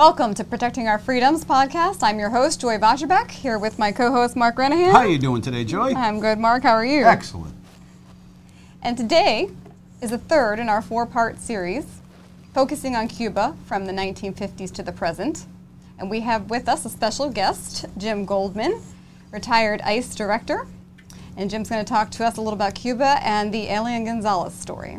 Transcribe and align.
Welcome 0.00 0.32
to 0.36 0.44
Protecting 0.44 0.88
Our 0.88 0.98
Freedoms 0.98 1.44
podcast. 1.44 1.98
I'm 2.02 2.18
your 2.18 2.30
host, 2.30 2.62
Joy 2.62 2.78
Vajerbeck, 2.78 3.30
here 3.30 3.58
with 3.58 3.78
my 3.78 3.92
co-host, 3.92 4.34
Mark 4.34 4.56
Renahan. 4.56 4.92
How 4.92 5.00
are 5.00 5.06
you 5.06 5.18
doing 5.18 5.42
today, 5.42 5.62
Joy? 5.62 5.92
I'm 5.94 6.20
good, 6.20 6.38
Mark. 6.38 6.62
How 6.62 6.72
are 6.72 6.86
you? 6.86 7.04
Excellent. 7.04 7.54
And 8.82 8.96
today 8.96 9.50
is 10.00 10.08
the 10.08 10.16
third 10.16 10.58
in 10.58 10.70
our 10.70 10.80
four-part 10.80 11.38
series, 11.38 11.84
focusing 12.54 12.96
on 12.96 13.08
Cuba 13.08 13.54
from 13.66 13.84
the 13.84 13.92
1950s 13.92 14.72
to 14.72 14.82
the 14.82 14.90
present. 14.90 15.44
And 15.98 16.08
we 16.08 16.20
have 16.20 16.48
with 16.48 16.66
us 16.66 16.86
a 16.86 16.88
special 16.88 17.28
guest, 17.28 17.84
Jim 17.98 18.24
Goldman, 18.24 18.80
retired 19.30 19.82
ICE 19.82 20.14
director. 20.14 20.66
And 21.36 21.50
Jim's 21.50 21.68
going 21.68 21.84
to 21.84 21.88
talk 21.88 22.10
to 22.12 22.24
us 22.24 22.38
a 22.38 22.40
little 22.40 22.54
about 22.54 22.74
Cuba 22.74 23.18
and 23.20 23.52
the 23.52 23.68
Elian 23.68 24.06
Gonzalez 24.06 24.54
story. 24.54 24.96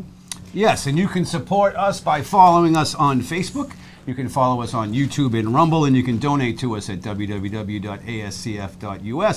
Yes, 0.54 0.86
and 0.86 0.95
you 0.95 1.08
can 1.08 1.26
support 1.26 1.76
us 1.76 1.99
by 1.99 2.22
following 2.22 2.77
us 2.77 2.94
on 2.94 3.22
Facebook. 3.22 3.72
You 4.08 4.16
can 4.16 4.30
follow 4.30 4.64
us 4.64 4.73
on 4.73 4.94
YouTube 4.94 5.38
and 5.38 5.54
Rumble, 5.54 5.86
and 5.86 5.96
you 5.96 6.02
can 6.02 6.18
donate 6.18 6.58
to 6.59 6.76
us 6.76 6.90
at 6.90 7.02
www.ascf.us. 7.02 7.52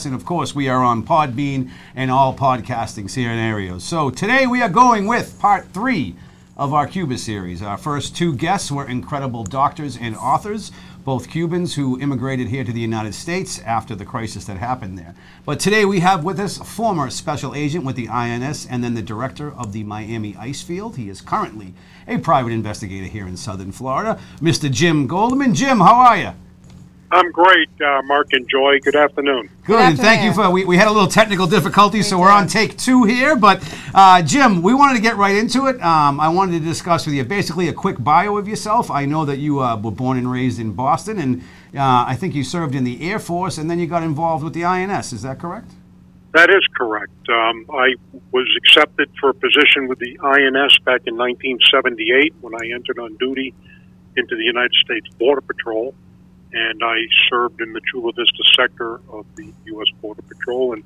And 0.06 0.14
of 0.14 0.24
course, 0.24 0.54
we 0.54 0.68
are 0.68 0.82
on 0.82 1.02
Podbean 1.02 1.70
and 1.94 2.10
all 2.10 2.34
podcasting 2.34 3.10
scenarios. 3.10 3.84
So 3.84 4.08
today 4.08 4.46
we 4.46 4.62
are 4.62 4.70
going 4.70 5.06
with 5.06 5.38
part 5.38 5.68
three 5.74 6.16
of 6.56 6.72
our 6.72 6.86
Cuba 6.86 7.18
series. 7.18 7.60
Our 7.60 7.76
first 7.76 8.16
two 8.16 8.34
guests 8.34 8.72
were 8.72 8.88
incredible 8.88 9.44
doctors 9.44 9.98
and 9.98 10.16
authors 10.16 10.72
both 11.04 11.30
Cubans 11.30 11.74
who 11.74 12.00
immigrated 12.00 12.48
here 12.48 12.64
to 12.64 12.72
the 12.72 12.80
United 12.80 13.14
States 13.14 13.60
after 13.60 13.94
the 13.94 14.06
crisis 14.06 14.46
that 14.46 14.56
happened 14.56 14.98
there. 14.98 15.14
But 15.44 15.60
today 15.60 15.84
we 15.84 16.00
have 16.00 16.24
with 16.24 16.40
us 16.40 16.58
a 16.58 16.64
former 16.64 17.10
special 17.10 17.54
agent 17.54 17.84
with 17.84 17.96
the 17.96 18.08
INS 18.08 18.66
and 18.66 18.82
then 18.82 18.94
the 18.94 19.02
director 19.02 19.52
of 19.52 19.72
the 19.72 19.84
Miami 19.84 20.34
ICE 20.36 20.62
Field. 20.62 20.96
He 20.96 21.10
is 21.10 21.20
currently 21.20 21.74
a 22.08 22.18
private 22.18 22.52
investigator 22.52 23.06
here 23.06 23.26
in 23.26 23.36
Southern 23.36 23.70
Florida, 23.70 24.18
Mr. 24.38 24.70
Jim 24.70 25.06
Goldman. 25.06 25.54
Jim, 25.54 25.78
how 25.78 25.94
are 25.94 26.16
you? 26.16 26.32
I'm 27.14 27.30
great, 27.30 27.68
uh, 27.80 28.02
Mark 28.02 28.32
and 28.32 28.48
Joy. 28.48 28.80
Good 28.80 28.96
afternoon. 28.96 29.48
Good, 29.64 29.78
and 29.78 29.96
thank 29.96 30.24
you 30.24 30.32
for. 30.32 30.50
We, 30.50 30.64
we 30.64 30.76
had 30.76 30.88
a 30.88 30.90
little 30.90 31.08
technical 31.08 31.46
difficulty, 31.46 32.02
so 32.02 32.18
we're 32.18 32.30
on 32.30 32.48
take 32.48 32.76
two 32.76 33.04
here. 33.04 33.36
But 33.36 33.62
uh, 33.94 34.20
Jim, 34.22 34.62
we 34.62 34.74
wanted 34.74 34.96
to 34.96 35.00
get 35.00 35.16
right 35.16 35.36
into 35.36 35.68
it. 35.68 35.80
Um, 35.80 36.18
I 36.18 36.28
wanted 36.28 36.58
to 36.58 36.64
discuss 36.64 37.06
with 37.06 37.14
you 37.14 37.22
basically 37.22 37.68
a 37.68 37.72
quick 37.72 38.02
bio 38.02 38.36
of 38.36 38.48
yourself. 38.48 38.90
I 38.90 39.04
know 39.04 39.24
that 39.26 39.38
you 39.38 39.60
uh, 39.60 39.76
were 39.76 39.92
born 39.92 40.18
and 40.18 40.28
raised 40.28 40.58
in 40.58 40.72
Boston, 40.72 41.20
and 41.20 41.42
uh, 41.72 42.04
I 42.04 42.16
think 42.16 42.34
you 42.34 42.42
served 42.42 42.74
in 42.74 42.82
the 42.82 43.08
Air 43.08 43.20
Force, 43.20 43.58
and 43.58 43.70
then 43.70 43.78
you 43.78 43.86
got 43.86 44.02
involved 44.02 44.42
with 44.42 44.52
the 44.52 44.64
INS. 44.64 45.12
Is 45.12 45.22
that 45.22 45.38
correct? 45.38 45.70
That 46.32 46.50
is 46.50 46.66
correct. 46.76 47.12
Um, 47.28 47.64
I 47.72 47.94
was 48.32 48.48
accepted 48.56 49.08
for 49.20 49.30
a 49.30 49.34
position 49.34 49.86
with 49.86 50.00
the 50.00 50.18
INS 50.18 50.78
back 50.78 51.02
in 51.06 51.16
1978 51.16 52.34
when 52.40 52.56
I 52.56 52.74
entered 52.74 52.98
on 52.98 53.14
duty 53.18 53.54
into 54.16 54.34
the 54.34 54.42
United 54.42 54.74
States 54.84 55.06
Border 55.16 55.42
Patrol 55.42 55.94
and 56.54 56.82
I 56.84 56.98
served 57.28 57.60
in 57.60 57.72
the 57.72 57.80
Chula 57.90 58.12
Vista 58.12 58.44
sector 58.56 59.00
of 59.08 59.26
the 59.34 59.52
U.S. 59.64 59.88
Border 60.00 60.22
Patrol. 60.22 60.72
And 60.74 60.84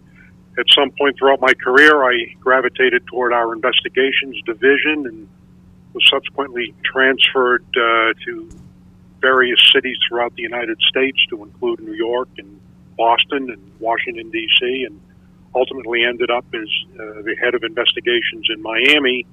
at 0.58 0.64
some 0.74 0.90
point 0.98 1.18
throughout 1.18 1.40
my 1.40 1.52
career, 1.52 2.02
I 2.02 2.34
gravitated 2.40 3.06
toward 3.06 3.34
our 3.34 3.52
investigations 3.52 4.40
division 4.46 5.06
and 5.06 5.28
was 5.92 6.08
subsequently 6.08 6.74
transferred 6.84 7.64
uh, 7.76 8.14
to 8.24 8.48
various 9.20 9.58
cities 9.74 9.96
throughout 10.08 10.34
the 10.36 10.42
United 10.42 10.80
States, 10.88 11.18
to 11.28 11.42
include 11.44 11.80
New 11.80 11.94
York 11.94 12.28
and 12.38 12.60
Boston 12.96 13.50
and 13.50 13.72
Washington, 13.78 14.30
D.C., 14.30 14.84
and 14.88 15.00
ultimately 15.54 16.04
ended 16.04 16.30
up 16.30 16.46
as 16.54 16.68
uh, 16.94 17.22
the 17.22 17.34
head 17.40 17.54
of 17.54 17.62
investigations 17.62 18.46
in 18.54 18.62
Miami, 18.62 19.26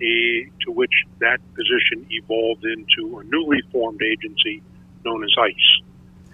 to 0.00 0.70
which 0.70 0.92
that 1.18 1.38
position 1.54 2.06
evolved 2.10 2.64
into 2.64 3.18
a 3.18 3.24
newly 3.24 3.60
formed 3.70 4.00
agency 4.02 4.62
known 5.04 5.24
as 5.24 5.30
ICE. 5.38 5.82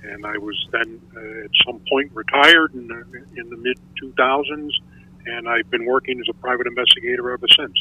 And 0.03 0.25
I 0.25 0.39
was 0.39 0.57
then 0.73 1.01
uh, 1.17 1.45
at 1.45 1.51
some 1.65 1.81
point 1.89 2.13
retired 2.15 2.75
in, 2.75 2.87
the, 2.87 3.05
in 3.37 3.51
the 3.51 3.57
mid 3.57 3.79
2000s, 4.03 4.71
and 5.27 5.49
I've 5.49 5.69
been 5.71 5.85
working 5.85 6.21
as 6.21 6.27
a 6.29 6.35
private 6.35 6.67
investigator 6.67 7.31
ever 7.33 7.47
since. 7.57 7.75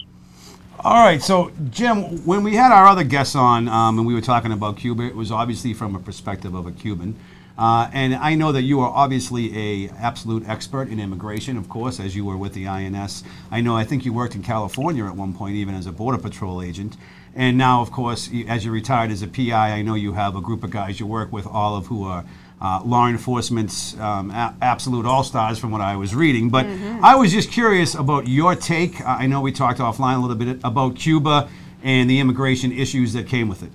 All 0.79 1.06
right, 1.06 1.22
so 1.22 1.51
Jim, 1.69 2.25
when 2.25 2.44
we 2.44 2.56
had 2.56 2.72
our 2.72 2.85
other 2.88 3.03
guests 3.03 3.35
on 3.35 3.69
um, 3.69 3.97
and 3.97 4.06
we 4.06 4.13
were 4.13 4.22
talking 4.22 4.51
about 4.51 4.78
Cuba, 4.78 5.03
it 5.03 5.16
was 5.16 5.31
obviously 5.31 5.74
from 5.74 5.95
a 5.95 6.00
perspective 6.00 6.53
of 6.53 6.68
a 6.68 6.72
Cuban. 6.72 7.16
Uh, 7.57 7.90
and 7.94 8.13
I 8.16 8.35
know 8.35 8.51
that 8.51 8.63
you 8.63 8.81
are 8.81 8.90
obviously 8.90 9.85
a 9.85 9.90
absolute 9.91 10.47
expert 10.47 10.90
in 10.90 11.00
immigration, 11.00 11.57
of 11.57 11.69
course, 11.69 12.00
as 12.00 12.16
you 12.16 12.25
were 12.25 12.35
with 12.35 12.53
the 12.53 12.68
INS. 12.68 13.24
I 13.50 13.62
know 13.62 13.78
I 13.78 13.85
think 13.85 14.03
you 14.03 14.12
worked 14.12 14.35
in 14.35 14.44
California 14.44 15.06
at 15.06 15.16
one 15.16 15.34
point, 15.34 15.56
even 15.56 15.74
as 15.74 15.88
a 15.88 15.94
border 15.94 16.18
patrol 16.18 16.62
agent. 16.62 16.97
And 17.35 17.57
now, 17.57 17.81
of 17.81 17.91
course, 17.91 18.29
as 18.47 18.63
you 18.63 18.72
retired 18.72 19.12
as 19.12 19.22
a 19.22 19.28
PI, 19.28 19.72
I 19.72 19.81
know 19.81 19.96
you 19.96 20.13
have 20.13 20.38
a 20.38 20.41
group 20.41 20.63
of 20.63 20.72
guys 20.72 21.00
you 21.00 21.06
work 21.06 21.34
with, 21.34 21.46
all 21.46 21.75
of 21.75 21.88
who 21.88 22.06
are 22.06 22.23
uh, 22.62 22.81
law 22.85 23.07
enforcement's 23.07 24.00
um, 24.00 24.31
absolute 24.31 25.06
all 25.06 25.23
stars 25.23 25.59
from 25.59 25.72
what 25.72 25.81
I 25.81 25.97
was 25.97 26.16
reading. 26.16 26.50
But 26.50 26.66
mm-hmm. 26.66 27.03
I 27.03 27.16
was 27.16 27.34
just 27.34 27.51
curious 27.51 27.94
about 27.94 28.28
your 28.28 28.56
take. 28.56 29.06
I 29.06 29.28
know 29.28 29.41
we 29.41 29.51
talked 29.51 29.79
offline 29.79 30.18
a 30.18 30.19
little 30.19 30.38
bit 30.38 30.62
about 30.63 30.95
Cuba 30.95 31.50
and 31.84 32.09
the 32.09 32.19
immigration 32.19 32.72
issues 32.72 33.13
that 33.13 33.28
came 33.28 33.50
with 33.50 33.63
it. 33.63 33.72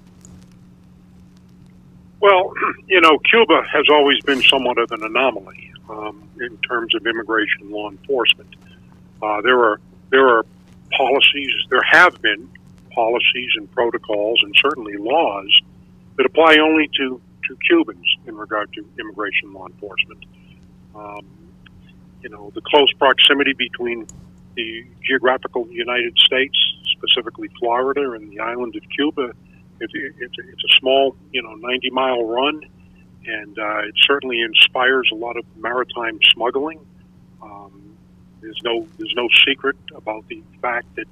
Well, 2.21 2.53
you 2.87 3.01
know, 3.01 3.19
Cuba 3.19 3.63
has 3.71 3.85
always 3.91 4.21
been 4.25 4.43
somewhat 4.43 4.79
of 4.79 4.91
an 4.93 5.05
anomaly 5.05 5.73
um, 5.91 6.23
in 6.41 6.57
terms 6.59 6.95
of 6.95 7.07
immigration 7.07 7.71
law 7.71 7.91
enforcement. 7.91 8.55
Uh, 9.23 9.43
there 9.43 9.59
are 9.63 9.81
there 10.11 10.29
are 10.29 10.47
policies. 10.91 11.53
There 11.69 11.83
have 11.83 12.21
been 12.23 12.49
policies 12.91 13.51
and 13.57 13.71
protocols 13.73 14.41
and 14.43 14.55
certainly 14.61 14.97
laws 14.97 15.61
that 16.17 16.27
apply 16.27 16.57
only 16.63 16.89
to, 16.97 17.21
to 17.49 17.57
Cubans 17.69 18.07
in 18.27 18.37
regard 18.37 18.73
to 18.75 18.85
immigration 18.99 19.53
law 19.53 19.67
enforcement. 19.67 20.25
Um, 20.95 21.27
you 22.23 22.29
know, 22.29 22.51
the 22.55 22.61
close 22.61 22.93
proximity 22.95 23.53
between 23.55 24.07
the 24.57 24.85
geographical 25.03 25.67
United 25.71 26.19
States, 26.19 26.57
specifically 26.93 27.49
Florida 27.59 28.13
and 28.13 28.31
the 28.31 28.41
island 28.41 28.77
of 28.77 28.83
Cuba, 28.95 29.33
it, 29.81 29.91
it, 29.95 30.15
it's, 30.19 30.39
a, 30.39 30.49
it's 30.49 30.65
a 30.65 30.79
small, 30.81 31.17
you 31.33 31.43
know, 31.43 31.55
90 31.55 31.91
mile 31.91 32.25
run, 32.25 32.61
and 33.25 33.59
uh, 33.59 33.79
it 33.89 33.95
certainly 34.07 34.41
inspires 34.41 35.09
a 35.13 35.15
lot 35.15 35.37
of 35.37 35.45
maritime 35.57 36.19
smuggling. 36.35 36.81
Um, 37.43 37.97
there's 38.41 38.61
no 38.65 38.87
there's 38.99 39.15
no 39.17 39.29
secret 39.47 39.77
about 39.95 40.27
the 40.29 40.43
fact 40.61 40.95
that 40.97 41.07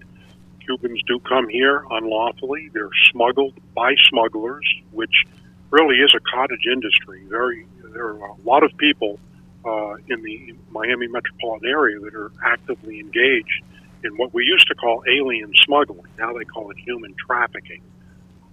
Cubans 0.68 1.00
do 1.06 1.18
come 1.20 1.48
here 1.48 1.82
unlawfully. 1.90 2.70
They're 2.74 2.90
smuggled 3.10 3.54
by 3.74 3.94
smugglers, 4.08 4.64
which 4.90 5.24
really 5.70 5.96
is 5.96 6.12
a 6.14 6.20
cottage 6.20 6.66
industry. 6.70 7.24
Very, 7.28 7.66
there 7.92 8.08
are 8.08 8.18
a 8.18 8.40
lot 8.44 8.62
of 8.62 8.76
people 8.76 9.18
uh, 9.64 9.94
in 10.08 10.22
the 10.22 10.54
Miami 10.70 11.08
metropolitan 11.08 11.70
area 11.70 11.98
that 12.00 12.14
are 12.14 12.30
actively 12.44 13.00
engaged 13.00 13.62
in 14.04 14.16
what 14.16 14.34
we 14.34 14.44
used 14.44 14.66
to 14.68 14.74
call 14.74 15.02
alien 15.08 15.52
smuggling. 15.64 16.10
Now 16.18 16.34
they 16.34 16.44
call 16.44 16.70
it 16.70 16.76
human 16.78 17.14
trafficking. 17.14 17.82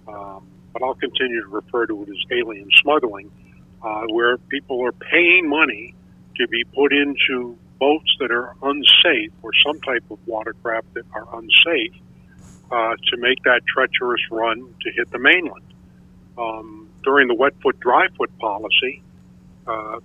Um, 0.08 0.46
but 0.72 0.82
I'll 0.82 0.94
continue 0.94 1.42
to 1.42 1.48
refer 1.48 1.86
to 1.86 2.02
it 2.02 2.08
as 2.08 2.16
alien 2.30 2.70
smuggling, 2.80 3.30
uh, 3.82 4.04
where 4.08 4.38
people 4.38 4.84
are 4.86 4.92
paying 4.92 5.48
money 5.48 5.94
to 6.36 6.48
be 6.48 6.64
put 6.74 6.92
into 6.92 7.58
boats 7.78 8.16
that 8.20 8.30
are 8.30 8.54
unsafe 8.62 9.32
or 9.42 9.50
some 9.66 9.78
type 9.80 10.04
of 10.10 10.18
watercraft 10.26 10.94
that 10.94 11.04
are 11.12 11.26
unsafe 11.38 11.92
uh, 12.70 12.96
to 13.10 13.16
make 13.16 13.42
that 13.44 13.62
treacherous 13.66 14.20
run 14.30 14.74
to 14.82 14.90
hit 14.92 15.10
the 15.10 15.18
mainland. 15.18 15.62
Um, 16.38 16.90
during 17.02 17.28
the 17.28 17.34
wet 17.34 17.54
foot, 17.62 17.78
dry 17.80 18.08
foot 18.16 18.36
policy, 18.38 19.02
uh, 19.66 20.00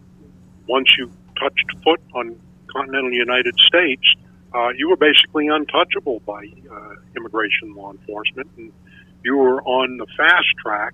once 0.68 0.88
you 0.98 1.12
touched 1.40 1.66
foot 1.84 2.02
on 2.14 2.40
continental 2.68 3.12
United 3.12 3.56
States, 3.68 4.04
uh, 4.54 4.70
you 4.70 4.90
were 4.90 4.98
basically 4.98 5.48
untouchable 5.48 6.22
by 6.26 6.46
uh, 6.72 6.94
immigration 7.16 7.74
law 7.74 7.92
enforcement, 7.92 8.50
and 8.58 8.72
you 9.24 9.38
were 9.38 9.62
on 9.64 9.98
the 9.98 10.06
fast 10.18 10.48
track 10.62 10.94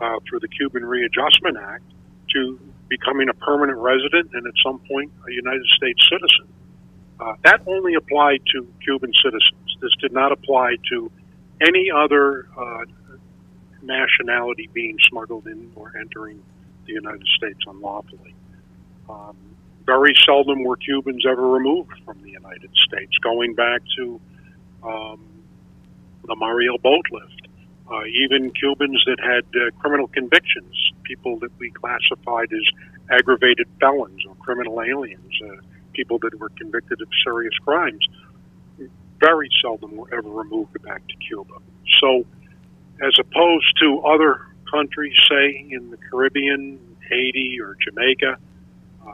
uh, 0.00 0.18
through 0.28 0.40
the 0.40 0.48
Cuban 0.48 0.84
Readjustment 0.84 1.56
Act 1.56 1.84
to 2.34 2.58
becoming 2.88 3.28
a 3.28 3.34
permanent 3.34 3.78
resident 3.78 4.30
and 4.34 4.46
at 4.46 4.54
some 4.64 4.78
point 4.80 5.10
a 5.28 5.32
United 5.32 5.66
States 5.76 6.00
citizen. 6.10 6.52
Uh, 7.20 7.34
that 7.44 7.62
only 7.66 7.94
applied 7.94 8.42
to 8.52 8.66
Cuban 8.82 9.12
citizens. 9.22 9.61
This 9.82 9.90
did 10.00 10.12
not 10.12 10.30
apply 10.30 10.76
to 10.90 11.10
any 11.60 11.90
other 11.90 12.46
uh, 12.56 12.84
nationality 13.82 14.70
being 14.72 14.96
smuggled 15.08 15.46
in 15.46 15.72
or 15.74 15.92
entering 15.98 16.42
the 16.86 16.92
United 16.92 17.26
States 17.36 17.58
unlawfully. 17.66 18.34
Um, 19.08 19.36
very 19.84 20.14
seldom 20.24 20.62
were 20.62 20.76
Cubans 20.76 21.24
ever 21.28 21.48
removed 21.48 21.92
from 22.04 22.22
the 22.22 22.30
United 22.30 22.70
States, 22.86 23.12
going 23.22 23.54
back 23.54 23.82
to 23.96 24.20
um, 24.84 25.26
the 26.24 26.36
Mariel 26.36 26.78
boat 26.78 27.04
lift. 27.10 27.48
Uh, 27.90 28.04
even 28.06 28.52
Cubans 28.52 29.02
that 29.06 29.18
had 29.20 29.44
uh, 29.60 29.70
criminal 29.80 30.06
convictions, 30.06 30.92
people 31.02 31.38
that 31.40 31.50
we 31.58 31.70
classified 31.72 32.52
as 32.52 32.62
aggravated 33.10 33.66
felons 33.80 34.20
or 34.26 34.34
criminal 34.36 34.80
aliens, 34.80 35.32
uh, 35.44 35.56
people 35.92 36.18
that 36.20 36.38
were 36.38 36.48
convicted 36.50 37.02
of 37.02 37.08
serious 37.24 37.54
crimes, 37.64 38.06
very 39.22 39.48
seldom 39.62 39.96
were 39.96 40.12
ever 40.12 40.28
removed 40.28 40.80
back 40.82 41.06
to 41.06 41.14
Cuba. 41.26 41.54
So, 42.00 42.24
as 43.00 43.12
opposed 43.18 43.78
to 43.80 44.00
other 44.00 44.40
countries, 44.70 45.14
say 45.30 45.66
in 45.70 45.90
the 45.90 45.96
Caribbean, 45.96 46.78
Haiti, 47.08 47.58
or 47.60 47.76
Jamaica, 47.82 48.36
uh, 49.06 49.10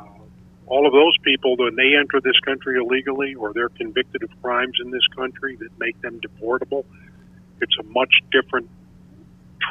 all 0.66 0.86
of 0.86 0.92
those 0.92 1.16
people, 1.22 1.56
when 1.56 1.76
they 1.76 1.94
enter 1.98 2.20
this 2.22 2.38
country 2.40 2.78
illegally 2.78 3.34
or 3.34 3.52
they're 3.52 3.68
convicted 3.68 4.22
of 4.22 4.30
crimes 4.42 4.76
in 4.82 4.90
this 4.90 5.06
country 5.14 5.56
that 5.56 5.78
make 5.78 6.00
them 6.00 6.20
deportable, 6.20 6.84
it's 7.60 7.76
a 7.78 7.82
much 7.84 8.22
different 8.30 8.70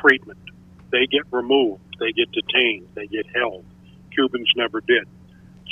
treatment. 0.02 0.40
They 0.92 1.08
get 1.08 1.24
removed, 1.32 1.82
they 2.00 2.12
get 2.12 2.32
detained, 2.32 2.88
they 2.96 3.08
get 3.08 3.26
held. 3.34 3.66
Cubans 4.14 4.52
never 4.56 4.82
did. 4.82 5.08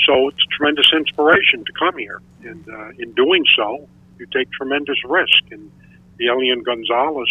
So 0.05 0.27
it's 0.29 0.37
a 0.41 0.57
tremendous 0.57 0.91
inspiration 0.95 1.63
to 1.65 1.71
come 1.77 1.97
here. 1.97 2.21
And 2.43 2.67
uh, 2.69 2.89
in 2.99 3.13
doing 3.13 3.43
so, 3.55 3.87
you 4.19 4.25
take 4.27 4.51
tremendous 4.51 4.97
risk. 5.05 5.37
And 5.51 5.71
the 6.17 6.27
Elian 6.29 6.63
Gonzalez 6.63 7.29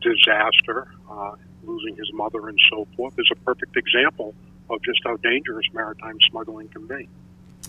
disaster, 0.00 0.88
uh, 1.10 1.32
losing 1.64 1.96
his 1.96 2.10
mother 2.12 2.48
and 2.48 2.58
so 2.70 2.86
forth, 2.96 3.14
is 3.18 3.28
a 3.32 3.36
perfect 3.36 3.76
example 3.76 4.34
of 4.70 4.82
just 4.82 5.00
how 5.04 5.16
dangerous 5.16 5.66
maritime 5.72 6.16
smuggling 6.30 6.68
can 6.68 6.86
be. 6.86 7.08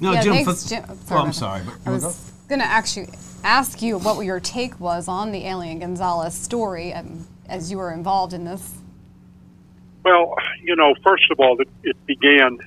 No, 0.01 0.11
Yeah, 0.11 0.21
Jim. 0.21 0.33
thanks, 0.33 0.63
for- 0.63 0.69
Jim. 0.69 0.83
oh, 1.11 1.17
I'm 1.17 1.33
sorry. 1.33 1.61
But, 1.65 1.89
I 1.89 1.93
was 1.93 2.31
going 2.49 2.59
to 2.59 2.65
actually 2.65 3.09
ask 3.43 3.81
you 3.81 3.97
what 3.97 4.23
your 4.25 4.39
take 4.39 4.79
was 4.79 5.07
on 5.07 5.31
the 5.31 5.45
Elian 5.47 5.79
Gonzalez 5.79 6.33
story 6.33 6.93
um, 6.93 7.27
as 7.47 7.71
you 7.71 7.77
were 7.77 7.91
involved 7.93 8.33
in 8.33 8.43
this. 8.45 8.73
Well, 10.03 10.35
you 10.63 10.75
know, 10.75 10.93
first 11.03 11.31
of 11.31 11.39
all, 11.39 11.59
it, 11.59 11.67
it 11.83 12.05
began, 12.05 12.59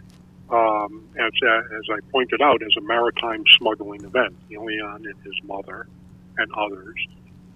um, 0.50 1.08
as, 1.18 1.32
as 1.44 1.84
I 1.90 2.00
pointed 2.10 2.40
out, 2.40 2.62
as 2.62 2.74
a 2.76 2.80
maritime 2.80 3.44
smuggling 3.58 4.04
event. 4.04 4.36
Leon 4.50 5.04
and 5.06 5.24
his 5.24 5.34
mother 5.44 5.86
and 6.36 6.50
others 6.52 6.96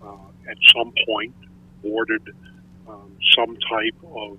uh, 0.02 0.50
at 0.50 0.56
some 0.74 0.92
point 1.06 1.34
boarded 1.82 2.22
um, 2.88 3.16
some 3.36 3.56
type 3.70 3.96
of 4.14 4.38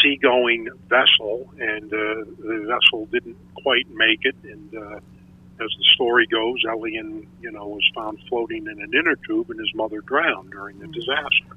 seagoing 0.00 0.68
vessel, 0.88 1.52
and 1.58 1.92
uh, 1.92 2.24
the 2.38 2.64
vessel 2.66 3.06
didn't 3.06 3.36
quite 3.62 3.88
make 3.90 4.20
it. 4.22 4.36
And 4.44 4.74
uh, 4.74 4.96
as 4.96 5.70
the 5.76 5.84
story 5.94 6.26
goes, 6.26 6.62
Elian, 6.68 7.26
you 7.40 7.50
know, 7.50 7.66
was 7.66 7.88
found 7.94 8.18
floating 8.28 8.66
in 8.66 8.80
an 8.80 8.92
inner 8.94 9.16
tube, 9.26 9.50
and 9.50 9.60
his 9.60 9.74
mother 9.74 10.00
drowned 10.00 10.50
during 10.50 10.78
the 10.78 10.86
disaster. 10.86 11.56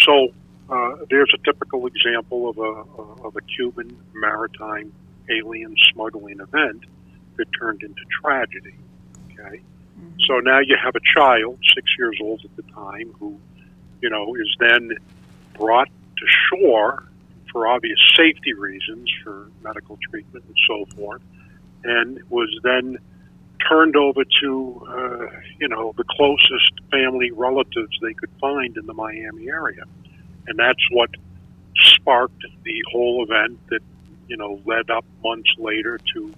So 0.00 0.28
uh, 0.70 0.96
there's 1.10 1.32
a 1.34 1.38
typical 1.44 1.86
example 1.86 2.48
of 2.48 2.58
a 2.58 3.22
of 3.24 3.36
a 3.36 3.40
Cuban 3.40 3.96
maritime 4.14 4.92
alien 5.30 5.74
smuggling 5.92 6.40
event 6.40 6.84
that 7.36 7.46
turned 7.58 7.82
into 7.82 8.02
tragedy. 8.22 8.74
Okay, 9.32 9.62
so 10.26 10.40
now 10.40 10.60
you 10.60 10.76
have 10.82 10.94
a 10.94 11.00
child, 11.14 11.58
six 11.74 11.90
years 11.98 12.18
old 12.20 12.44
at 12.44 12.54
the 12.56 12.62
time, 12.72 13.12
who, 13.18 13.38
you 14.02 14.10
know, 14.10 14.34
is 14.34 14.56
then 14.60 14.92
brought 15.54 15.88
to 15.88 16.26
shore 16.48 17.04
for 17.50 17.66
obvious 17.66 17.98
safety 18.16 18.52
reasons, 18.52 19.10
for 19.24 19.48
medical 19.62 19.98
treatment 20.10 20.44
and 20.44 20.56
so 20.68 20.84
forth, 20.96 21.22
and 21.84 22.20
was 22.28 22.48
then 22.62 22.98
turned 23.68 23.96
over 23.96 24.22
to, 24.42 24.86
uh, 24.88 25.26
you 25.58 25.68
know, 25.68 25.94
the 25.96 26.04
closest 26.10 26.72
family 26.90 27.30
relatives 27.30 27.98
they 28.02 28.14
could 28.14 28.30
find 28.40 28.76
in 28.76 28.86
the 28.86 28.94
Miami 28.94 29.48
area. 29.48 29.84
And 30.48 30.58
that's 30.58 30.82
what 30.90 31.10
sparked 31.76 32.42
the 32.64 32.82
whole 32.90 33.22
event 33.22 33.60
that, 33.68 33.82
you 34.28 34.36
know, 34.36 34.60
led 34.64 34.90
up 34.90 35.04
months 35.22 35.50
later 35.58 35.98
to 36.14 36.34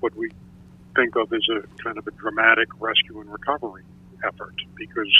what 0.00 0.14
we 0.16 0.30
think 0.96 1.14
of 1.16 1.32
as 1.32 1.46
a 1.48 1.82
kind 1.82 1.96
of 1.96 2.06
a 2.06 2.10
dramatic 2.10 2.68
rescue 2.80 3.20
and 3.20 3.30
recovery 3.30 3.84
effort. 4.24 4.54
Because 4.74 5.10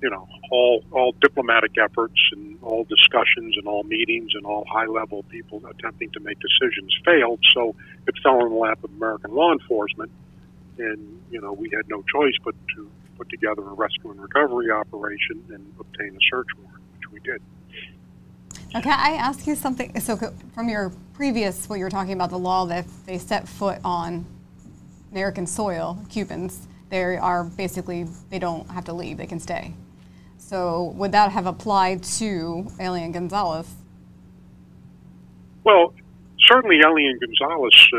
you 0.00 0.10
know 0.10 0.28
all 0.52 0.84
all 0.92 1.12
diplomatic 1.20 1.72
efforts 1.82 2.20
and 2.32 2.58
all 2.62 2.84
discussions 2.84 3.56
and 3.56 3.66
all 3.66 3.82
meetings 3.82 4.30
and 4.34 4.46
all 4.46 4.64
high 4.70 4.86
level 4.86 5.24
people 5.24 5.60
attempting 5.66 6.10
to 6.12 6.20
make 6.20 6.38
decisions 6.38 6.96
failed. 7.04 7.40
So 7.54 7.74
it 8.06 8.14
fell 8.22 8.44
in 8.46 8.50
the 8.52 8.58
lap 8.58 8.84
of 8.84 8.90
American 8.92 9.34
law 9.34 9.52
enforcement. 9.52 10.12
And 10.78 11.20
you 11.30 11.40
know 11.40 11.52
we 11.52 11.70
had 11.74 11.88
no 11.88 12.02
choice 12.02 12.34
but 12.44 12.54
to 12.76 12.88
put 13.16 13.28
together 13.28 13.62
a 13.62 13.74
rescue 13.74 14.12
and 14.12 14.20
recovery 14.20 14.70
operation 14.70 15.42
and 15.50 15.74
obtain 15.80 16.14
a 16.14 16.22
search 16.30 16.46
warrant 16.62 16.77
we 17.12 17.20
did 17.20 17.40
Now, 18.72 18.80
can 18.80 18.92
I 18.92 19.16
ask 19.16 19.46
you 19.46 19.54
something? 19.54 19.98
So, 20.00 20.16
from 20.54 20.68
your 20.68 20.92
previous, 21.14 21.68
what 21.68 21.78
you 21.78 21.84
were 21.84 21.90
talking 21.90 22.12
about, 22.12 22.30
the 22.30 22.38
law 22.38 22.66
that 22.66 22.84
if 22.84 23.06
they 23.06 23.18
set 23.18 23.48
foot 23.48 23.78
on 23.84 24.24
American 25.10 25.46
soil, 25.46 25.98
Cubans, 26.08 26.68
they 26.90 27.16
are 27.16 27.44
basically, 27.44 28.06
they 28.30 28.38
don't 28.38 28.68
have 28.70 28.84
to 28.86 28.92
leave, 28.92 29.16
they 29.16 29.26
can 29.26 29.40
stay. 29.40 29.74
So, 30.36 30.94
would 30.96 31.12
that 31.12 31.32
have 31.32 31.46
applied 31.46 32.02
to 32.04 32.70
Elian 32.78 33.12
Gonzalez? 33.12 33.74
Well, 35.64 35.92
certainly 36.46 36.80
Elian 36.80 37.18
Gonzalez, 37.18 37.88
uh, 37.92 37.98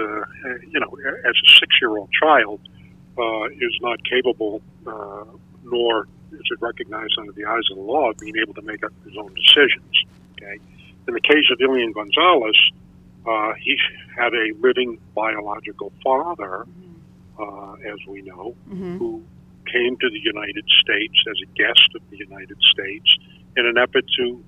you 0.67 0.79
know, 0.79 0.97
as 1.27 1.35
a 1.45 1.59
six-year-old 1.59 2.09
child, 2.11 2.61
uh, 3.17 3.45
is 3.49 3.77
not 3.81 3.99
capable, 4.05 4.61
uh, 4.87 5.25
nor 5.63 6.07
is 6.33 6.41
it 6.51 6.61
recognized 6.61 7.13
under 7.19 7.31
the 7.31 7.45
eyes 7.45 7.63
of 7.71 7.77
the 7.77 7.83
law, 7.83 8.09
of 8.11 8.17
being 8.17 8.35
able 8.41 8.53
to 8.53 8.61
make 8.61 8.83
up 8.83 8.91
his 9.05 9.15
own 9.17 9.33
decisions. 9.33 10.05
Okay. 10.33 10.59
In 11.07 11.13
the 11.13 11.21
case 11.21 11.45
of 11.51 11.59
Elian 11.61 11.91
Gonzalez, 11.91 12.55
uh, 13.25 13.53
he 13.59 13.77
had 14.15 14.33
a 14.33 14.53
living 14.59 14.99
biological 15.15 15.91
father, 16.03 16.65
uh, 17.39 17.73
as 17.73 17.99
we 18.07 18.21
know, 18.21 18.55
who 18.69 19.23
came 19.71 19.97
to 19.97 20.09
the 20.09 20.19
United 20.19 20.65
States 20.81 21.13
as 21.29 21.37
a 21.43 21.57
guest 21.57 21.89
of 21.95 22.01
the 22.09 22.17
United 22.17 22.57
States 22.71 23.17
in 23.57 23.65
an 23.65 23.77
effort 23.77 24.05
to 24.17 24.43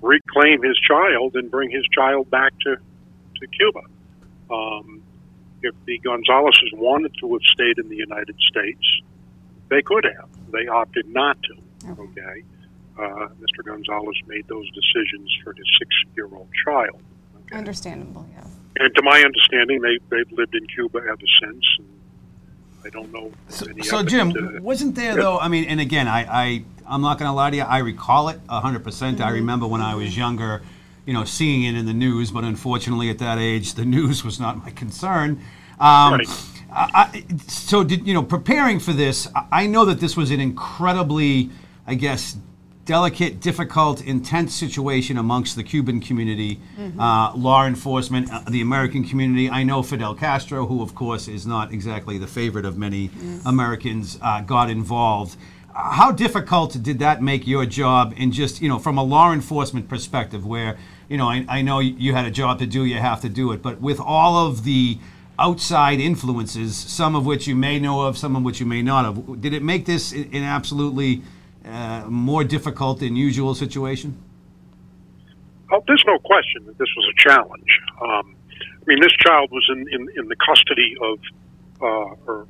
reclaim 0.00 0.62
his 0.62 0.78
child 0.78 1.34
and 1.34 1.50
bring 1.50 1.70
his 1.70 1.84
child 1.94 2.30
back 2.30 2.52
to, 2.60 2.76
to 2.76 3.46
Cuba. 3.48 3.80
Um, 4.50 5.02
if 5.62 5.74
the 5.86 5.98
Gonzaleses 6.00 6.74
wanted 6.74 7.12
to 7.20 7.32
have 7.32 7.42
stayed 7.42 7.78
in 7.78 7.88
the 7.88 7.96
United 7.96 8.36
States, 8.48 9.00
they 9.68 9.82
could 9.82 10.04
have. 10.04 10.28
They 10.52 10.66
opted 10.66 11.08
not 11.08 11.38
to. 11.44 11.90
Okay. 11.92 12.42
Uh, 12.98 13.28
Mr. 13.40 13.64
Gonzalez 13.64 14.16
made 14.26 14.46
those 14.48 14.66
decisions 14.72 15.30
for 15.42 15.52
his 15.54 15.64
six-year-old 15.78 16.48
child. 16.64 17.00
Okay. 17.46 17.56
Understandable, 17.56 18.26
yes. 18.36 18.46
And 18.78 18.94
to 18.94 19.02
my 19.02 19.22
understanding, 19.22 19.80
they 19.80 19.98
they've 20.10 20.30
lived 20.32 20.54
in 20.54 20.66
Cuba 20.66 20.98
ever 20.98 21.26
since. 21.42 21.64
And 21.78 21.88
I 22.84 22.88
don't 22.90 23.12
know. 23.12 23.32
So, 23.48 23.66
any 23.68 23.82
so 23.82 24.02
Jim, 24.02 24.32
to- 24.32 24.60
wasn't 24.60 24.94
there 24.94 25.14
Yeah. 25.16 25.22
though? 25.22 25.38
I 25.38 25.48
mean, 25.48 25.64
and 25.64 25.80
again, 25.80 26.06
I, 26.08 26.20
I 26.44 26.64
I'm 26.86 27.00
not 27.02 27.18
going 27.18 27.28
to 27.28 27.32
lie 27.34 27.50
to 27.50 27.56
you. 27.56 27.62
I 27.62 27.78
recall 27.78 28.28
it 28.28 28.40
100. 28.46 28.84
percent 28.84 29.18
Mm-hmm. 29.18 29.26
I 29.28 29.30
remember 29.32 29.66
when 29.66 29.80
I 29.80 29.94
was 29.94 30.16
younger, 30.16 30.62
you 31.06 31.12
know, 31.14 31.24
seeing 31.24 31.64
it 31.64 31.78
in 31.78 31.86
the 31.86 31.94
news. 31.94 32.30
But 32.30 32.44
unfortunately, 32.44 33.08
at 33.10 33.18
that 33.18 33.38
age, 33.38 33.74
the 33.74 33.84
news 33.96 34.24
was 34.24 34.38
not 34.38 34.58
my 34.58 34.70
concern. 34.70 35.40
Um, 35.80 36.14
Right. 36.14 36.28
I, 36.72 37.24
so 37.46 37.82
did 37.84 38.06
you 38.06 38.14
know 38.14 38.22
preparing 38.22 38.78
for 38.78 38.92
this? 38.92 39.28
I, 39.50 39.66
know 39.66 39.84
that 39.84 40.00
this 40.00 40.16
was 40.16 40.30
an 40.30 40.40
incredibly, 40.40 41.50
I 41.86 41.94
guess, 41.94 42.36
delicate, 42.84 43.40
difficult, 43.40 44.02
intense 44.04 44.54
situation 44.54 45.18
amongst 45.18 45.56
the 45.56 45.62
Cuban 45.62 46.00
community, 46.00 46.60
uh, 46.98 47.32
law 47.36 47.66
enforcement, 47.66 48.32
uh, 48.32 48.40
the 48.48 48.60
American 48.60 49.04
community. 49.04 49.50
I 49.50 49.62
know 49.62 49.82
Fidel 49.82 50.14
Castro, 50.14 50.66
who 50.66 50.82
of 50.82 50.94
course 50.94 51.28
is 51.28 51.46
not 51.46 51.72
exactly 51.72 52.18
the 52.18 52.26
favorite 52.26 52.64
of 52.64 52.78
many 52.78 53.10
Americans, 53.46 54.18
uh, 54.22 54.40
got 54.40 54.70
involved. 54.70 55.36
How 55.72 56.10
difficult 56.10 56.82
did 56.82 56.98
that 56.98 57.22
make 57.22 57.46
your 57.46 57.64
job 57.64 58.12
in 58.16 58.32
just, 58.32 58.60
you 58.60 58.68
know, 58.68 58.78
from 58.78 58.98
a 58.98 59.04
law 59.04 59.32
enforcement 59.32 59.88
perspective, 59.88 60.44
where, 60.44 60.76
you 61.08 61.16
know, 61.16 61.28
I, 61.28 61.44
I 61.48 61.62
know 61.62 61.78
you 61.78 62.12
had 62.12 62.24
a 62.24 62.30
job 62.30 62.58
to 62.58 62.66
do, 62.66 62.84
you 62.84 62.96
have 62.96 63.20
to 63.20 63.28
do 63.28 63.52
it, 63.52 63.62
but 63.62 63.80
with 63.80 64.00
all 64.00 64.46
of 64.46 64.64
the 64.64 64.98
outside 65.40 66.00
influences, 66.00 66.76
some 66.76 67.16
of 67.16 67.24
which 67.24 67.46
you 67.46 67.56
may 67.56 67.80
know 67.80 68.02
of, 68.02 68.18
some 68.18 68.36
of 68.36 68.42
which 68.42 68.60
you 68.60 68.66
may 68.66 68.82
not 68.82 69.04
have, 69.04 69.40
did 69.40 69.54
it 69.54 69.62
make 69.62 69.86
this 69.86 70.12
an 70.12 70.44
absolutely 70.44 71.22
uh, 71.64 72.04
more 72.08 72.44
difficult 72.44 73.00
than 73.00 73.16
usual 73.16 73.54
situation? 73.54 74.16
Oh, 75.72 75.82
there's 75.86 76.04
no 76.06 76.18
question 76.18 76.66
that 76.66 76.76
this 76.78 76.88
was 76.96 77.12
a 77.12 77.28
challenge. 77.28 77.80
Um, 78.02 78.36
I 78.60 78.84
mean, 78.86 79.00
this 79.00 79.12
child 79.12 79.50
was 79.50 79.66
in, 79.70 79.86
in, 79.90 80.08
in 80.16 80.28
the 80.28 80.36
custody 80.36 80.96
of 81.00 81.18
uh, 81.80 82.14
her 82.26 82.46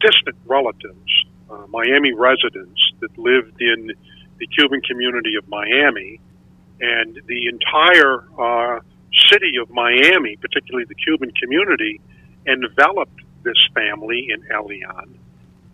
distant 0.00 0.36
relatives, 0.44 1.24
uh, 1.50 1.66
Miami 1.68 2.12
residents 2.12 2.80
that 3.00 3.16
lived 3.18 3.60
in 3.60 3.92
the 4.38 4.46
Cuban 4.46 4.80
community 4.82 5.36
of 5.36 5.48
Miami, 5.48 6.20
and 6.80 7.20
the 7.26 7.48
entire 7.48 8.24
uh, 8.38 8.80
city 9.30 9.56
of 9.60 9.70
Miami, 9.70 10.36
particularly 10.36 10.84
the 10.88 10.94
Cuban 10.94 11.30
community, 11.32 12.00
enveloped 12.46 13.20
this 13.42 13.56
family 13.74 14.28
in 14.30 14.42
Elian, 14.52 15.18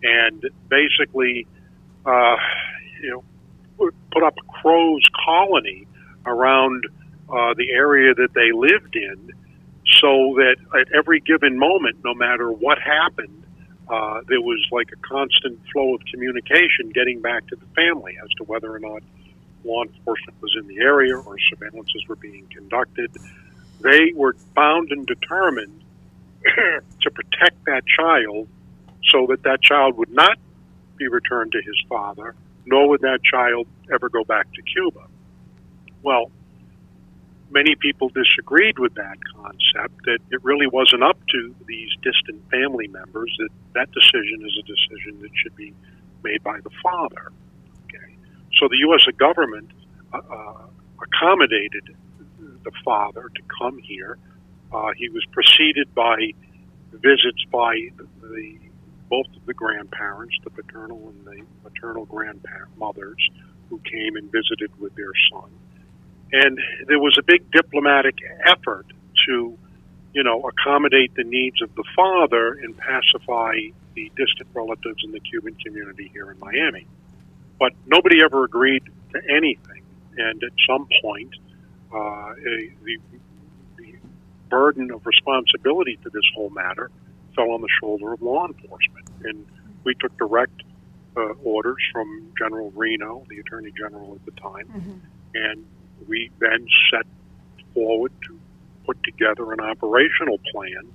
and 0.03 0.49
basically, 0.69 1.47
uh, 2.05 2.35
you 3.01 3.09
know, 3.11 3.23
put- 3.77 3.95
put 4.11 4.23
up 4.23 4.35
a 4.37 4.61
crow's 4.61 5.03
colony 5.25 5.87
around 6.25 6.85
uh, 7.29 7.53
the 7.55 7.71
area 7.71 8.13
that 8.13 8.33
they 8.33 8.51
lived 8.51 8.95
in, 8.95 9.31
so 9.99 10.35
that 10.35 10.55
at 10.79 10.91
every 10.93 11.19
given 11.19 11.57
moment, 11.57 11.97
no 12.03 12.13
matter 12.13 12.51
what 12.51 12.77
happened, 12.79 13.43
uh, 13.87 14.21
there 14.27 14.41
was 14.41 14.65
like 14.71 14.89
a 14.91 14.95
constant 15.07 15.59
flow 15.71 15.95
of 15.95 16.01
communication 16.11 16.89
getting 16.93 17.21
back 17.21 17.45
to 17.47 17.55
the 17.55 17.65
family 17.75 18.17
as 18.23 18.29
to 18.37 18.43
whether 18.43 18.73
or 18.73 18.79
not 18.79 19.03
law 19.63 19.83
enforcement 19.83 20.41
was 20.41 20.55
in 20.59 20.67
the 20.67 20.79
area 20.79 21.15
or 21.15 21.35
surveillances 21.53 22.07
were 22.07 22.15
being 22.15 22.47
conducted. 22.53 23.11
They 23.81 24.13
were 24.15 24.35
bound 24.55 24.91
and 24.91 25.05
determined 25.05 25.83
to 26.43 27.11
protect 27.11 27.65
that 27.65 27.83
child 27.85 28.47
so 29.09 29.27
that 29.27 29.43
that 29.43 29.61
child 29.61 29.97
would 29.97 30.11
not 30.11 30.37
be 30.97 31.07
returned 31.07 31.51
to 31.53 31.61
his 31.61 31.75
father, 31.89 32.35
nor 32.65 32.89
would 32.89 33.01
that 33.01 33.19
child 33.23 33.67
ever 33.91 34.09
go 34.09 34.23
back 34.23 34.51
to 34.53 34.61
Cuba. 34.61 35.07
Well, 36.01 36.31
many 37.53 37.75
people 37.75 38.09
disagreed 38.09 38.79
with 38.79 38.95
that 38.95 39.17
concept, 39.35 40.03
that 40.05 40.19
it 40.31 40.43
really 40.43 40.67
wasn't 40.67 41.03
up 41.03 41.17
to 41.29 41.55
these 41.67 41.89
distant 42.01 42.41
family 42.49 42.87
members, 42.87 43.33
that 43.39 43.49
that 43.73 43.91
decision 43.91 44.45
is 44.45 44.57
a 44.59 44.65
decision 44.65 45.21
that 45.21 45.31
should 45.35 45.55
be 45.55 45.73
made 46.23 46.43
by 46.43 46.59
the 46.61 46.71
father. 46.81 47.31
So 48.59 48.67
the 48.67 48.77
U.S. 48.87 49.05
government 49.17 49.71
uh, 50.13 50.17
uh, 50.17 50.67
accommodated 51.01 51.95
the 52.63 52.71
father 52.85 53.29
to 53.35 53.41
come 53.59 53.77
here. 53.79 54.17
Uh, 54.71 54.91
he 54.97 55.09
was 55.09 55.23
preceded 55.31 55.93
by 55.93 56.15
visits 56.91 57.43
by 57.51 57.75
the, 57.97 58.07
the 58.27 58.59
both 59.09 59.27
of 59.35 59.45
the 59.45 59.53
grandparents, 59.53 60.35
the 60.43 60.49
paternal 60.49 61.09
and 61.09 61.25
the 61.25 61.45
maternal 61.63 62.05
grandmothers, 62.05 63.29
who 63.69 63.79
came 63.79 64.15
and 64.15 64.31
visited 64.31 64.71
with 64.79 64.95
their 64.95 65.11
son. 65.31 65.49
And 66.31 66.57
there 66.87 66.99
was 66.99 67.15
a 67.19 67.23
big 67.23 67.51
diplomatic 67.51 68.15
effort 68.45 68.87
to, 69.27 69.57
you 70.13 70.23
know, 70.23 70.49
accommodate 70.49 71.13
the 71.15 71.23
needs 71.23 71.61
of 71.61 71.73
the 71.75 71.83
father 71.95 72.53
and 72.53 72.75
pacify 72.75 73.53
the 73.93 74.11
distant 74.15 74.49
relatives 74.53 75.03
in 75.03 75.11
the 75.11 75.19
Cuban 75.19 75.55
community 75.63 76.09
here 76.11 76.31
in 76.31 76.39
Miami. 76.39 76.87
But 77.59 77.73
nobody 77.85 78.23
ever 78.23 78.43
agreed 78.43 78.83
to 79.13 79.21
anything. 79.29 79.83
And 80.17 80.43
at 80.43 80.51
some 80.67 80.87
point, 81.01 81.33
uh, 81.93 81.97
a, 81.97 82.71
the, 82.83 82.97
the 83.77 83.93
burden 84.49 84.91
of 84.91 85.05
responsibility 85.05 85.97
for 86.01 86.09
this 86.09 86.23
whole 86.35 86.49
matter 86.49 86.91
fell 87.35 87.51
on 87.51 87.61
the 87.61 87.69
shoulder 87.79 88.13
of 88.13 88.21
law 88.21 88.47
enforcement. 88.47 89.07
And 89.23 89.45
we 89.83 89.95
took 89.95 90.17
direct 90.17 90.61
uh, 91.15 91.33
orders 91.43 91.81
from 91.91 92.31
General 92.37 92.71
Reno, 92.71 93.23
the 93.29 93.39
Attorney 93.39 93.71
General 93.77 94.15
at 94.15 94.25
the 94.25 94.39
time, 94.39 94.67
mm-hmm. 94.67 94.93
and 95.35 95.65
we 96.07 96.31
then 96.39 96.67
set 96.91 97.05
forward 97.73 98.11
to 98.27 98.39
put 98.85 99.01
together 99.03 99.53
an 99.53 99.59
operational 99.59 100.39
plan 100.51 100.91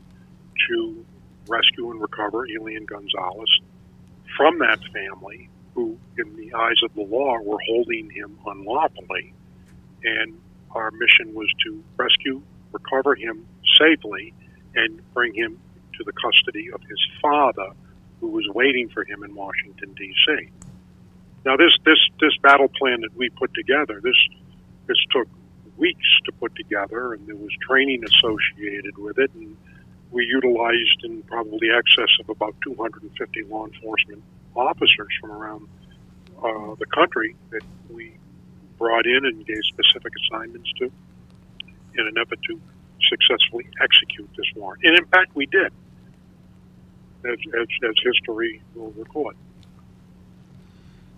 to 0.68 1.04
rescue 1.48 1.90
and 1.90 2.00
recover 2.00 2.46
Elian 2.46 2.84
Gonzalez 2.84 3.60
from 4.36 4.58
that 4.58 4.80
family, 4.92 5.48
who, 5.78 5.97
in 6.18 6.35
the 6.35 6.52
eyes 6.54 6.82
of 6.82 6.92
the 6.94 7.02
law, 7.02 7.38
were 7.38 7.61
holding 7.68 8.11
him 8.11 8.37
unlawfully. 8.44 9.32
And 10.02 10.37
our 10.73 10.90
mission 10.90 11.35
was 11.35 11.49
to 11.64 11.85
rescue, 11.97 12.42
recover 12.73 13.14
him 13.14 13.47
safely, 13.78 14.35
and 14.75 15.00
bring 15.14 15.35
him 15.35 15.61
to 15.97 16.02
the 16.04 16.12
custody 16.12 16.68
of 16.73 16.80
his 16.82 16.99
father, 17.23 17.70
who 18.20 18.28
was 18.28 18.44
waiting 18.52 18.88
for 18.88 19.04
him 19.04 19.23
in 19.23 19.37
Washington 19.37 19.94
D.C. 19.94 20.49
Now, 21.44 21.56
this 21.56 21.70
this 21.85 21.99
this 22.20 22.37
battle 22.42 22.68
plan 22.68 23.02
that 23.02 23.16
we 23.16 23.28
put 23.30 23.54
together, 23.54 24.00
this 24.02 24.18
this 24.88 24.99
took 25.12 25.28
weeks 25.76 26.08
to 26.25 26.32
put 26.32 26.56
together, 26.56 27.14
and 27.14 27.25
there 27.28 27.37
was 27.37 27.52
training 27.68 28.02
associated 28.02 28.99
with 28.99 29.18
it, 29.18 29.30
and 29.35 29.56
we 30.11 30.25
utilized 30.25 31.04
in 31.04 31.23
probably 31.23 31.68
excess 31.70 32.11
of 32.18 32.28
about 32.30 32.56
250 32.64 33.44
law 33.44 33.66
enforcement 33.66 34.25
officers 34.58 35.08
from 35.20 35.30
around 35.30 35.68
uh, 36.42 36.74
the 36.78 36.86
country 36.86 37.36
that 37.50 37.62
we 37.88 38.14
brought 38.78 39.06
in 39.06 39.24
and 39.24 39.46
gave 39.46 39.60
specific 39.64 40.12
assignments 40.24 40.70
to 40.78 40.90
in 41.96 42.06
an 42.06 42.14
effort 42.20 42.38
to 42.48 42.60
successfully 43.08 43.66
execute 43.82 44.28
this 44.36 44.46
warrant. 44.54 44.82
And 44.84 44.98
in 44.98 45.04
fact, 45.06 45.34
we 45.34 45.46
did 45.46 45.72
as, 47.24 47.38
as, 47.60 47.66
as 47.88 47.94
history 48.04 48.62
will 48.74 48.92
record. 48.92 49.36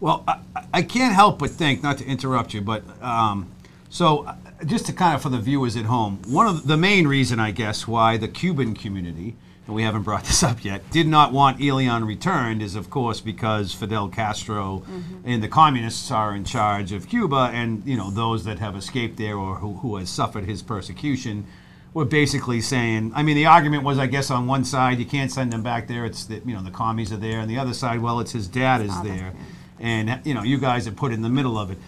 Well, 0.00 0.24
I, 0.26 0.40
I, 0.72 0.82
can't 0.82 1.14
help 1.14 1.38
but 1.38 1.50
think, 1.50 1.82
not 1.82 1.98
to 1.98 2.06
interrupt 2.06 2.54
you, 2.54 2.62
but 2.62 2.82
um, 3.02 3.50
so 3.90 4.26
just 4.64 4.86
to 4.86 4.92
kind 4.94 5.14
of 5.14 5.22
for 5.22 5.28
the 5.28 5.38
viewers 5.38 5.76
at 5.76 5.84
home, 5.84 6.22
one 6.26 6.46
of 6.46 6.66
the 6.66 6.76
main 6.76 7.06
reason, 7.06 7.38
I 7.38 7.50
guess, 7.50 7.86
why 7.86 8.16
the 8.16 8.28
Cuban 8.28 8.74
community, 8.74 9.36
and 9.70 9.76
we 9.76 9.84
haven't 9.84 10.02
brought 10.02 10.24
this 10.30 10.42
up 10.42 10.64
yet, 10.64 10.90
did 10.90 11.06
not 11.06 11.32
want 11.32 11.60
Elian 11.60 12.04
returned 12.04 12.60
is, 12.60 12.74
of 12.74 12.90
course, 12.90 13.20
because 13.20 13.72
Fidel 13.72 14.08
Castro 14.08 14.80
mm-hmm. 14.80 15.20
and 15.24 15.42
the 15.42 15.48
communists 15.48 16.10
are 16.10 16.34
in 16.34 16.44
charge 16.44 16.92
of 16.92 17.08
Cuba, 17.08 17.50
and 17.54 17.82
you 17.86 17.96
know 17.96 18.10
those 18.10 18.44
that 18.44 18.58
have 18.58 18.76
escaped 18.76 19.16
there 19.16 19.36
or 19.36 19.56
who, 19.56 19.74
who 19.74 19.96
has 19.96 20.10
suffered 20.10 20.44
his 20.44 20.60
persecution 20.60 21.46
were 21.94 22.04
basically 22.04 22.60
saying, 22.60 23.12
I 23.16 23.22
mean, 23.22 23.34
the 23.36 23.46
argument 23.46 23.82
was, 23.82 23.98
I 23.98 24.06
guess, 24.06 24.30
on 24.30 24.46
one 24.46 24.64
side, 24.64 24.98
you 24.98 25.04
can't 25.04 25.30
send 25.30 25.52
them 25.52 25.62
back 25.62 25.88
there. 25.88 26.04
It's 26.04 26.24
the, 26.24 26.36
you 26.36 26.54
know, 26.54 26.62
the 26.62 26.70
commies 26.70 27.12
are 27.12 27.16
there. 27.16 27.40
And 27.40 27.50
the 27.50 27.58
other 27.58 27.74
side, 27.74 28.00
well, 28.00 28.20
it's 28.20 28.30
his 28.30 28.46
dad 28.46 28.80
is 28.80 29.02
there. 29.02 29.32
And, 29.80 30.20
you 30.24 30.32
know, 30.32 30.44
you 30.44 30.58
guys 30.58 30.86
are 30.86 30.92
put 30.92 31.12
in 31.12 31.22
the 31.22 31.28
middle 31.28 31.58
of 31.58 31.72
it. 31.72 31.78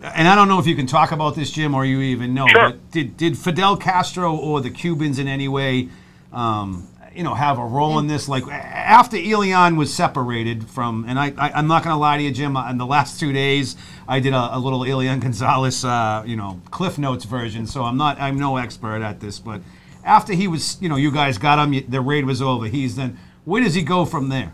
And 0.00 0.28
I 0.28 0.36
don't 0.36 0.46
know 0.46 0.60
if 0.60 0.66
you 0.68 0.76
can 0.76 0.86
talk 0.86 1.10
about 1.10 1.34
this, 1.34 1.50
Jim, 1.50 1.74
or 1.74 1.84
you 1.84 2.00
even 2.02 2.34
know, 2.34 2.46
sure. 2.46 2.70
but 2.70 2.90
did, 2.92 3.16
did 3.16 3.36
Fidel 3.36 3.76
Castro 3.76 4.36
or 4.36 4.60
the 4.60 4.70
Cubans 4.70 5.18
in 5.18 5.26
any 5.26 5.48
way 5.48 5.88
um, 6.32 6.86
you 7.18 7.24
know, 7.24 7.34
have 7.34 7.58
a 7.58 7.64
role 7.64 7.98
in 7.98 8.06
this. 8.06 8.28
Like 8.28 8.46
after 8.46 9.16
Elian 9.16 9.74
was 9.74 9.92
separated 9.92 10.70
from, 10.70 11.04
and 11.08 11.18
I, 11.18 11.34
I 11.36 11.58
am 11.58 11.66
not 11.66 11.82
going 11.82 11.92
to 11.92 11.98
lie 11.98 12.16
to 12.16 12.22
you, 12.22 12.30
Jim. 12.30 12.56
In 12.56 12.78
the 12.78 12.86
last 12.86 13.18
two 13.18 13.32
days, 13.32 13.74
I 14.06 14.20
did 14.20 14.32
a, 14.32 14.56
a 14.56 14.58
little 14.60 14.84
Elian 14.84 15.18
Gonzalez, 15.24 15.84
uh, 15.84 16.22
you 16.24 16.36
know, 16.36 16.62
Cliff 16.70 16.96
Notes 16.96 17.24
version. 17.24 17.66
So 17.66 17.82
I'm 17.82 17.96
not, 17.96 18.20
I'm 18.20 18.38
no 18.38 18.56
expert 18.56 19.02
at 19.02 19.18
this, 19.18 19.40
but 19.40 19.62
after 20.04 20.32
he 20.32 20.46
was, 20.46 20.80
you 20.80 20.88
know, 20.88 20.94
you 20.94 21.10
guys 21.10 21.38
got 21.38 21.58
him, 21.58 21.84
the 21.88 22.00
raid 22.00 22.24
was 22.24 22.40
over. 22.40 22.66
He's 22.66 22.94
then, 22.94 23.18
where 23.44 23.64
does 23.64 23.74
he 23.74 23.82
go 23.82 24.04
from 24.04 24.28
there? 24.28 24.52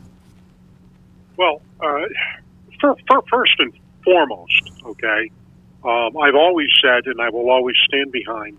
Well, 1.37 1.61
uh, 1.81 2.01
for, 2.81 2.97
for 3.07 3.23
first 3.31 3.57
and 3.59 3.75
foremost, 4.03 4.73
okay, 4.87 5.31
um, 5.85 6.17
I've 6.17 6.35
always 6.35 6.71
said, 6.83 7.05
and 7.05 7.21
I 7.21 7.29
will 7.29 7.51
always 7.51 7.77
stand 7.87 8.11
behind 8.11 8.57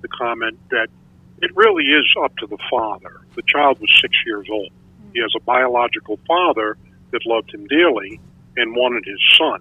the 0.00 0.08
comment 0.08 0.58
that 0.70 0.88
it 1.42 1.50
really 1.56 1.84
is 1.84 2.06
up 2.22 2.34
to 2.36 2.46
the 2.46 2.58
father. 2.70 3.20
The 3.34 3.42
child 3.42 3.80
was 3.80 3.90
six 4.00 4.14
years 4.24 4.46
old. 4.50 4.70
He 5.12 5.20
has 5.20 5.32
a 5.36 5.42
biological 5.42 6.18
father 6.26 6.78
that 7.10 7.26
loved 7.26 7.52
him 7.52 7.66
dearly 7.66 8.20
and 8.56 8.74
wanted 8.74 9.04
his 9.04 9.20
son. 9.36 9.60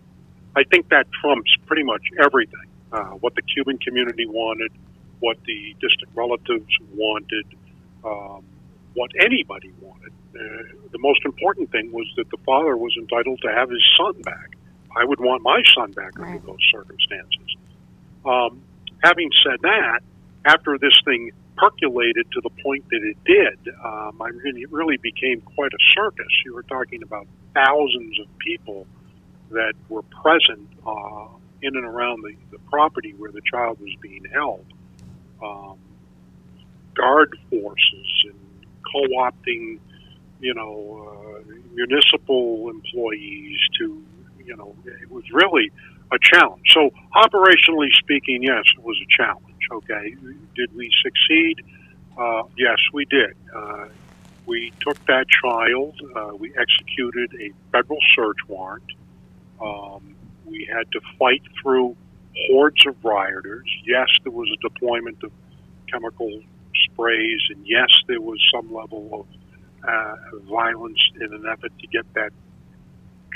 I 0.55 0.63
think 0.63 0.89
that 0.89 1.07
trumps 1.11 1.51
pretty 1.65 1.83
much 1.83 2.03
everything. 2.23 2.67
Uh, 2.91 3.05
what 3.21 3.35
the 3.35 3.41
Cuban 3.41 3.77
community 3.79 4.25
wanted, 4.27 4.71
what 5.19 5.37
the 5.45 5.75
distant 5.79 6.09
relatives 6.13 6.69
wanted, 6.93 7.45
um, 8.03 8.43
what 8.93 9.11
anybody 9.19 9.71
wanted. 9.81 10.11
Uh, 10.35 10.75
the 10.91 10.99
most 10.99 11.25
important 11.25 11.71
thing 11.71 11.91
was 11.91 12.05
that 12.17 12.29
the 12.29 12.37
father 12.45 12.77
was 12.77 12.93
entitled 12.97 13.39
to 13.41 13.49
have 13.49 13.69
his 13.69 13.83
son 13.97 14.21
back. 14.21 14.51
I 14.95 15.05
would 15.05 15.19
want 15.19 15.41
my 15.41 15.63
son 15.73 15.91
back 15.93 16.17
right. 16.19 16.33
under 16.33 16.45
those 16.45 16.69
circumstances. 16.71 17.55
Um, 18.25 18.61
having 19.01 19.29
said 19.43 19.61
that, 19.61 20.01
after 20.45 20.77
this 20.77 20.93
thing 21.05 21.31
percolated 21.57 22.25
to 22.31 22.41
the 22.41 22.49
point 22.63 22.85
that 22.89 23.01
it 23.03 23.17
did, 23.25 23.73
um, 23.83 24.21
I 24.21 24.29
really, 24.29 24.61
it 24.61 24.71
really 24.71 24.97
became 24.97 25.41
quite 25.41 25.71
a 25.73 25.83
circus. 25.93 26.27
You 26.45 26.55
were 26.55 26.63
talking 26.63 27.03
about 27.03 27.27
thousands 27.53 28.19
of 28.19 28.27
people 28.39 28.87
that 29.51 29.73
were 29.89 30.03
present 30.03 30.67
uh, 30.85 31.27
in 31.61 31.75
and 31.75 31.85
around 31.85 32.23
the, 32.23 32.35
the 32.51 32.59
property 32.69 33.13
where 33.17 33.31
the 33.31 33.41
child 33.41 33.79
was 33.79 33.93
being 34.01 34.25
held. 34.33 34.65
Um, 35.43 35.77
guard 36.95 37.37
forces 37.49 38.25
and 38.25 38.65
co-opting, 38.91 39.79
you 40.39 40.53
know, 40.53 41.07
uh, 41.07 41.53
municipal 41.73 42.69
employees 42.69 43.57
to, 43.79 44.03
you 44.43 44.55
know, 44.55 44.75
it 44.85 45.09
was 45.11 45.23
really 45.31 45.71
a 46.11 46.17
challenge. 46.21 46.63
So 46.69 46.89
operationally 47.15 47.89
speaking, 47.99 48.43
yes, 48.43 48.63
it 48.77 48.83
was 48.83 48.97
a 49.01 49.09
challenge. 49.15 49.67
Okay, 49.71 50.15
did 50.55 50.75
we 50.75 50.91
succeed? 51.03 51.61
Uh, 52.17 52.43
yes, 52.57 52.77
we 52.93 53.05
did. 53.05 53.35
Uh, 53.55 53.85
we 54.45 54.71
took 54.81 54.97
that 55.05 55.25
child. 55.29 55.99
Uh, 56.15 56.35
we 56.37 56.53
executed 56.57 57.31
a 57.39 57.51
federal 57.71 57.99
search 58.15 58.37
warrant. 58.47 58.83
Um, 59.61 60.15
we 60.45 60.67
had 60.71 60.91
to 60.91 60.99
fight 61.17 61.41
through 61.61 61.95
hordes 62.49 62.85
of 62.85 62.95
rioters. 63.03 63.67
Yes, 63.85 64.07
there 64.23 64.31
was 64.31 64.49
a 64.51 64.69
deployment 64.69 65.23
of 65.23 65.31
chemical 65.91 66.41
sprays, 66.85 67.41
and 67.49 67.65
yes, 67.65 67.89
there 68.07 68.21
was 68.21 68.39
some 68.53 68.73
level 68.73 69.09
of 69.21 69.87
uh, 69.87 70.15
violence 70.49 70.99
in 71.19 71.33
an 71.33 71.45
effort 71.47 71.71
to 71.79 71.87
get 71.87 72.11
that 72.13 72.31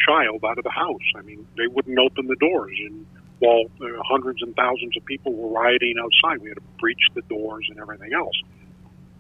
child 0.06 0.44
out 0.44 0.58
of 0.58 0.64
the 0.64 0.70
house. 0.70 1.02
I 1.16 1.22
mean, 1.22 1.48
they 1.58 1.68
wouldn't 1.68 1.98
open 1.98 2.28
the 2.28 2.36
doors, 2.36 2.78
and 2.86 3.06
while 3.40 3.66
uh, 3.82 3.86
hundreds 4.04 4.42
and 4.42 4.56
thousands 4.56 4.96
of 4.98 5.06
people 5.06 5.34
were 5.34 5.50
rioting 5.50 5.96
outside, 6.02 6.42
we 6.42 6.50
had 6.50 6.56
to 6.56 6.64
breach 6.80 7.02
the 7.14 7.22
doors 7.24 7.66
and 7.70 7.80
everything 7.80 8.14
else. 8.14 8.36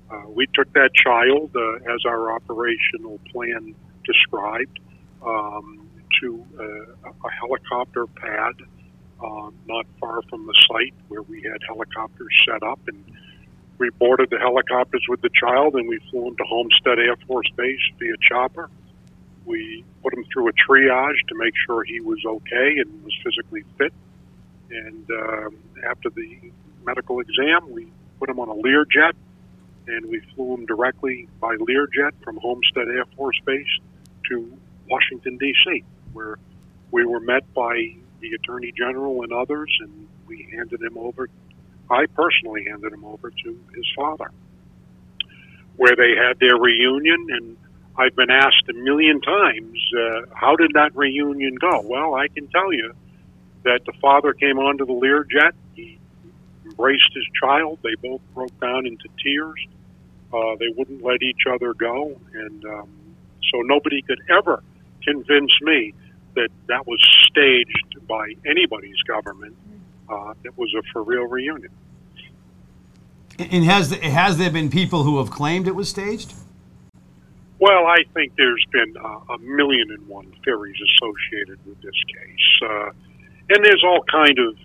Uh, 0.10 0.29
we 0.29 0.48
took 0.53 0.72
that 0.74 0.91
child 0.93 1.51
uh, 1.55 1.93
as 1.93 2.05
our 2.05 2.31
operational 2.31 3.19
plan 3.31 3.75
described 4.05 4.79
um, 5.25 5.89
to 6.22 6.45
uh, 6.60 7.10
a 7.25 7.31
helicopter 7.31 8.05
pad 8.07 8.53
uh, 9.24 9.50
not 9.67 9.86
far 10.00 10.22
from 10.29 10.45
the 10.45 10.53
site 10.67 10.93
where 11.07 11.24
we 11.24 11.41
had 11.41 11.62
helicopters 11.67 12.34
set 12.48 12.62
up, 12.63 12.79
and 12.88 13.03
we 13.77 13.89
boarded 13.91 14.29
the 14.29 14.38
helicopters 14.38 15.03
with 15.10 15.22
the 15.22 15.29
child, 15.29 15.75
and 15.75 15.88
we 15.88 16.00
flew 16.10 16.27
him 16.27 16.36
to 16.38 16.43
Homestead 16.43 17.00
Air 17.00 17.15
Force 17.27 17.50
Base 17.57 17.79
via 18.00 18.15
chopper. 18.29 18.69
We 19.46 19.84
put 20.02 20.14
him 20.14 20.25
through 20.32 20.50
a 20.50 20.54
triage 20.54 21.20
to 21.28 21.36
make 21.36 21.54
sure 21.66 21.84
he 21.84 22.00
was 22.00 22.20
okay 22.25 22.80
and 22.80 23.04
was 23.04 23.14
physically 23.24 23.64
fit. 23.78 23.94
And 24.70 25.10
um, 25.12 25.58
after 25.88 26.10
the 26.10 26.52
medical 26.84 27.20
exam, 27.20 27.72
we 27.72 27.92
put 28.20 28.30
him 28.30 28.40
on 28.40 28.50
a 28.50 28.56
Learjet, 28.56 29.14
and 29.88 30.10
we 30.10 30.22
flew 30.36 30.56
him 30.56 30.66
directly 30.66 31.28
by 31.40 31.56
Learjet 31.56 32.12
from 32.24 32.38
Homestead 32.38 32.88
Air 32.88 33.06
Force 33.16 33.40
Base 33.46 33.68
to 34.30 34.58
Washington, 34.90 35.38
D.C., 35.38 35.84
where 36.14 36.38
we 36.92 37.06
were 37.06 37.20
met 37.20 37.52
by 37.54 37.96
the 38.22 38.32
Attorney 38.34 38.72
General 38.75 39.24
and 39.24 39.32
others, 39.32 39.70
and 39.82 40.08
we 40.28 40.48
handed 40.56 40.82
him 40.82 40.98
over. 40.98 41.30
I 41.90 42.06
personally 42.08 42.66
handed 42.68 42.94
him 42.94 43.06
over 43.06 43.30
to 43.30 43.60
his 43.75 43.86
father, 43.96 44.32
where 45.75 45.96
they 45.96 46.16
had 46.16 46.40
their 46.40 46.58
reunion. 46.58 47.28
And 47.30 47.58
I've 47.98 48.16
been 48.16 48.30
asked 48.30 48.68
a 48.70 48.74
million 48.74 49.22
times, 49.22 49.80
uh, 49.98 50.22
how 50.34 50.56
did 50.56 50.72
that 50.74 50.96
reunion 50.96 51.56
go? 51.56 51.82
Well, 51.82 52.16
I 52.16 52.28
can 52.28 52.48
tell 52.48 52.74
you 52.74 52.94
that 53.64 53.86
the 53.86 53.94
father 54.02 54.34
came 54.34 54.60
onto 54.60 54.86
the 54.86 54.94
Learjet. 54.94 55.54
He 55.75 55.98
embraced 56.66 57.12
his 57.14 57.25
child. 57.42 57.80
They 57.84 57.96
both 58.02 58.22
broke 58.34 58.60
down 58.60 58.86
into 58.86 59.08
tears. 59.24 59.66
Uh, 60.34 60.56
they 60.60 60.68
wouldn't 60.75 61.04
let 61.04 61.22
each 61.22 61.44
other 61.50 61.74
go, 61.74 62.20
and 62.34 62.66
um, 62.66 62.90
so 63.52 63.62
nobody 63.62 64.02
could 64.02 64.20
ever 64.30 64.62
convince 65.04 65.52
me 65.62 65.94
that 66.36 66.50
that 66.68 66.86
was 66.86 67.00
staged 67.24 68.08
by 68.08 68.34
anybody's 68.46 69.02
government. 69.04 69.56
Uh, 70.10 70.34
it 70.44 70.58
was 70.58 70.74
a 70.78 70.84
for 70.92 71.04
real 71.04 71.25
reunion. 71.25 71.72
And 73.40 73.64
has 73.64 73.92
has 73.92 74.38
there 74.38 74.52
been 74.52 74.70
people 74.70 75.04
who 75.04 75.18
have 75.20 75.30
claimed 75.30 75.68
it 75.68 75.75
was 75.75 75.90
staged? 75.90 76.34
Well, 77.60 77.86
I 77.88 78.04
think 78.14 78.34
there's 78.38 78.66
been 78.72 78.96
uh, 78.98 79.34
a 79.34 79.38
million 79.40 79.92
and 79.92 80.08
one 80.08 80.34
theories 80.44 80.76
associated 80.76 81.60
with 81.66 81.82
this 81.82 81.96
case, 82.08 82.70
uh, 82.70 82.90
and 83.50 83.64
there's 83.64 83.84
all 83.86 84.04
kind 84.12 84.38
of 84.40 84.58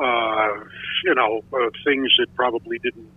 uh, 0.00 0.64
you 1.04 1.14
know 1.14 1.42
uh, 1.52 1.70
things 1.84 2.08
that 2.18 2.34
probably 2.34 2.78
didn't 2.78 3.10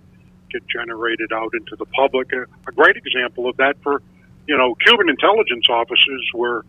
get 0.51 0.67
generated 0.67 1.31
out 1.33 1.51
into 1.53 1.77
the 1.77 1.85
public. 1.85 2.33
A, 2.33 2.43
a 2.67 2.71
great 2.73 2.97
example 2.97 3.47
of 3.47 3.55
that 3.57 3.81
for 3.81 4.01
you 4.47 4.57
know 4.57 4.75
Cuban 4.85 5.07
intelligence 5.09 5.67
officers 5.69 6.29
were 6.33 6.65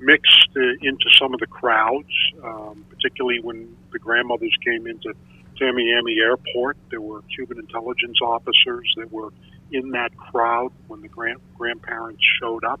mixed 0.00 0.48
uh, 0.56 0.60
into 0.80 1.10
some 1.18 1.34
of 1.34 1.40
the 1.40 1.48
crowds, 1.48 2.08
um, 2.44 2.84
particularly 2.88 3.40
when 3.40 3.76
the 3.90 3.98
grandmothers 3.98 4.56
came 4.64 4.86
into 4.86 5.12
Tamiami 5.60 6.18
Airport. 6.22 6.76
There 6.90 7.00
were 7.00 7.22
Cuban 7.34 7.58
intelligence 7.58 8.18
officers 8.22 8.94
that 8.96 9.10
were 9.12 9.30
in 9.72 9.90
that 9.90 10.16
crowd 10.16 10.72
when 10.86 11.00
the 11.00 11.08
grand- 11.08 11.40
grandparents 11.56 12.22
showed 12.40 12.64
up. 12.64 12.80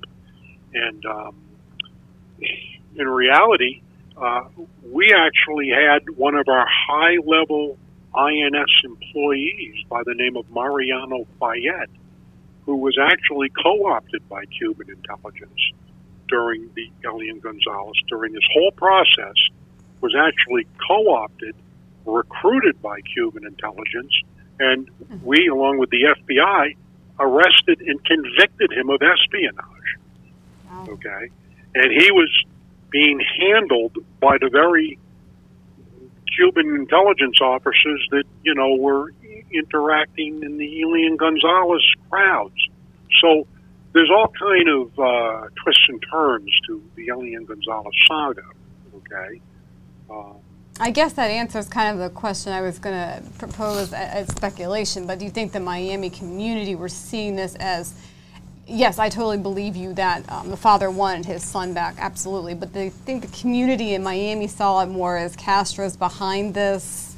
And 0.74 1.04
um, 1.06 1.36
in 2.96 3.08
reality, 3.08 3.82
uh, 4.16 4.44
we 4.90 5.12
actually 5.14 5.70
had 5.70 6.08
one 6.16 6.34
of 6.34 6.48
our 6.48 6.66
high 6.68 7.16
level 7.24 7.78
INS 8.14 8.70
employees 8.84 9.84
by 9.88 10.02
the 10.04 10.14
name 10.14 10.36
of 10.36 10.50
Mariano 10.50 11.26
Faget, 11.40 11.88
who 12.66 12.76
was 12.76 12.98
actually 13.00 13.50
co 13.50 13.86
opted 13.86 14.28
by 14.28 14.44
Cuban 14.46 14.90
intelligence 14.90 15.72
during 16.28 16.70
the 16.74 16.90
Elian 17.06 17.40
Gonzalez, 17.40 17.96
during 18.08 18.32
this 18.32 18.44
whole 18.52 18.70
process, 18.72 19.34
was 20.00 20.14
actually 20.14 20.66
co 20.86 21.14
opted, 21.14 21.54
recruited 22.04 22.80
by 22.82 23.00
Cuban 23.00 23.46
intelligence, 23.46 24.12
and 24.60 24.88
we, 25.22 25.48
along 25.48 25.78
with 25.78 25.90
the 25.90 26.14
FBI, 26.20 26.76
arrested 27.18 27.80
and 27.80 28.04
convicted 28.04 28.72
him 28.72 28.90
of 28.90 29.00
espionage. 29.02 29.98
Wow. 30.70 30.86
Okay? 30.90 31.30
And 31.74 31.92
he 31.92 32.10
was 32.10 32.30
being 32.90 33.20
handled 33.40 33.96
by 34.20 34.38
the 34.38 34.48
very 34.50 34.98
Cuban 36.36 36.74
intelligence 36.74 37.38
officers 37.40 38.06
that, 38.10 38.24
you 38.42 38.54
know, 38.54 38.74
were 38.76 39.12
interacting 39.52 40.42
in 40.42 40.56
the 40.56 40.82
Elian 40.82 41.16
Gonzalez 41.16 41.82
crowds. 42.10 42.56
So 43.20 43.46
there's 43.92 44.10
all 44.10 44.28
kind 44.28 44.68
of 44.68 44.98
uh, 44.98 45.48
twists 45.62 45.84
and 45.88 46.02
turns 46.10 46.50
to 46.66 46.82
the 46.96 47.10
Elian 47.10 47.44
Gonzalez 47.44 47.94
saga. 48.08 48.44
Okay. 48.96 49.40
Uh, 50.10 50.32
I 50.80 50.90
guess 50.90 51.12
that 51.14 51.30
answers 51.30 51.68
kind 51.68 51.94
of 51.94 52.02
the 52.02 52.14
question 52.14 52.52
I 52.52 52.62
was 52.62 52.78
going 52.78 52.94
to 52.96 53.22
propose 53.38 53.92
as 53.92 54.28
speculation. 54.28 55.06
But 55.06 55.18
do 55.18 55.24
you 55.24 55.30
think 55.30 55.52
the 55.52 55.60
Miami 55.60 56.10
community 56.10 56.74
were 56.74 56.88
seeing 56.88 57.36
this 57.36 57.54
as 57.56 57.94
yes, 58.66 58.98
I 58.98 59.08
totally 59.08 59.38
believe 59.38 59.76
you 59.76 59.92
that 59.94 60.30
um, 60.30 60.50
the 60.50 60.56
father 60.56 60.90
wanted 60.90 61.26
his 61.26 61.42
son 61.42 61.74
back, 61.74 61.96
absolutely. 61.98 62.54
But 62.54 62.72
they 62.72 62.90
think 62.90 63.22
the 63.22 63.40
community 63.40 63.94
in 63.94 64.02
Miami 64.02 64.46
saw 64.46 64.82
it 64.82 64.86
more 64.86 65.16
as 65.16 65.36
Castro's 65.36 65.96
behind 65.96 66.54
this, 66.54 67.14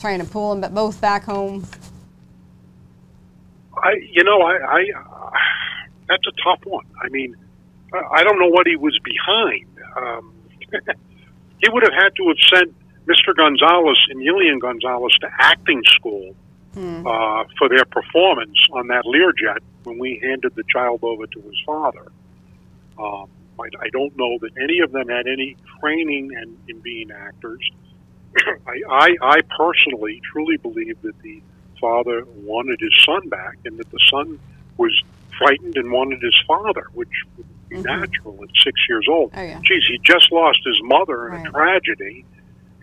trying 0.00 0.20
to 0.20 0.24
pull 0.26 0.54
them 0.54 0.74
both 0.74 1.00
back 1.00 1.24
home. 1.24 1.66
I, 3.76 3.94
you 4.10 4.24
know, 4.24 4.40
I, 4.42 4.78
I 4.78 4.84
that's 6.08 6.26
a 6.26 6.42
tough 6.42 6.60
one. 6.64 6.86
I 7.02 7.08
mean, 7.08 7.36
I 8.10 8.22
don't 8.22 8.38
know 8.38 8.48
what 8.48 8.66
he 8.66 8.76
was 8.76 8.98
behind. 9.04 9.66
Um, 9.96 10.34
he 11.62 11.68
would 11.70 11.82
have 11.84 11.94
had 11.94 12.14
to 12.16 12.28
have 12.28 12.36
sent 12.52 12.74
Mr. 13.06 13.34
Gonzalez 13.34 13.98
and 14.10 14.20
Elian 14.26 14.58
Gonzalez 14.58 15.12
to 15.20 15.28
acting 15.38 15.82
school 15.86 16.34
hmm. 16.74 17.06
uh, 17.06 17.44
for 17.58 17.68
their 17.68 17.84
performance 17.84 18.58
on 18.72 18.88
that 18.88 19.04
Learjet 19.04 19.60
when 19.84 19.98
we 19.98 20.20
handed 20.22 20.54
the 20.54 20.64
child 20.72 21.00
over 21.02 21.26
to 21.26 21.40
his 21.40 21.56
father. 21.64 22.06
Um, 22.98 23.28
I, 23.58 23.68
I 23.80 23.88
don't 23.92 24.16
know 24.16 24.38
that 24.40 24.50
any 24.60 24.80
of 24.80 24.92
them 24.92 25.08
had 25.08 25.26
any 25.26 25.56
training 25.80 26.32
in, 26.32 26.56
in 26.68 26.80
being 26.80 27.10
actors. 27.10 27.70
I, 28.66 28.80
I, 28.88 29.16
I 29.22 29.40
personally 29.56 30.20
truly 30.32 30.56
believe 30.56 31.00
that 31.02 31.18
the 31.22 31.42
father 31.80 32.24
wanted 32.36 32.80
his 32.80 32.94
son 33.04 33.28
back 33.28 33.58
and 33.64 33.78
that 33.78 33.90
the 33.90 33.98
son 34.10 34.38
was 34.76 34.92
frightened 35.38 35.76
and 35.76 35.90
wanted 35.90 36.22
his 36.22 36.36
father, 36.46 36.86
which 36.94 37.10
would 37.36 37.46
mm-hmm. 37.72 38.00
natural 38.00 38.38
at 38.42 38.50
six 38.62 38.80
years 38.88 39.06
old. 39.08 39.30
Oh, 39.34 39.42
yeah. 39.42 39.60
Geez, 39.64 39.84
he 39.88 39.98
just 40.02 40.30
lost 40.32 40.58
his 40.64 40.78
mother 40.82 41.28
in 41.28 41.34
right. 41.34 41.46
a 41.46 41.50
tragedy, 41.50 42.24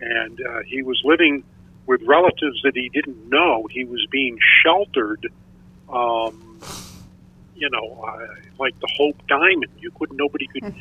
and 0.00 0.40
uh, 0.40 0.60
he 0.66 0.82
was 0.82 1.00
living 1.04 1.44
with 1.86 2.02
relatives 2.02 2.60
that 2.62 2.72
he 2.74 2.88
didn't 2.88 3.28
know. 3.28 3.66
He 3.70 3.84
was 3.84 4.06
being 4.10 4.38
sheltered, 4.62 5.26
um, 5.88 6.60
you 7.54 7.68
know, 7.70 8.04
uh, 8.04 8.26
like 8.58 8.78
the 8.80 8.88
Hope 8.96 9.16
Diamond. 9.26 9.72
You 9.78 9.90
couldn't, 9.90 10.16
nobody 10.16 10.46
could 10.46 10.62
mm-hmm. 10.62 10.80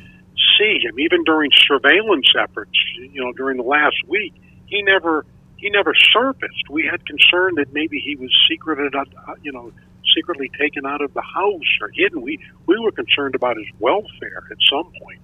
see 0.57 0.79
him. 0.83 0.99
Even 0.99 1.23
during 1.23 1.51
surveillance 1.51 2.27
efforts, 2.39 2.77
you 2.95 3.23
know, 3.23 3.33
during 3.33 3.57
the 3.57 3.63
last 3.63 3.97
week, 4.07 4.33
he 4.67 4.81
never 4.83 5.25
he 5.57 5.69
never 5.69 5.93
surfaced. 6.13 6.69
We 6.69 6.87
had 6.89 7.05
concern 7.05 7.55
that 7.55 7.73
maybe 7.73 7.99
he 7.99 8.15
was 8.15 8.31
secreted, 8.49 8.95
uh, 8.95 9.05
you 9.43 9.51
know, 9.51 9.73
secretly 10.15 10.49
taken 10.59 10.85
out 10.85 11.01
of 11.01 11.13
the 11.13 11.21
house 11.21 11.77
or 11.81 11.89
hidden. 11.93 12.21
We 12.21 12.39
we 12.65 12.79
were 12.79 12.91
concerned 12.91 13.35
about 13.35 13.57
his 13.57 13.67
welfare 13.79 14.47
at 14.51 14.57
some 14.69 14.91
point. 15.01 15.21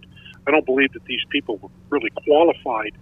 I 0.47 0.51
don't 0.51 0.65
believe 0.65 0.93
that 0.93 1.05
these 1.05 1.23
people 1.29 1.57
were 1.57 1.69
really 1.89 2.11
qualified 2.23 2.93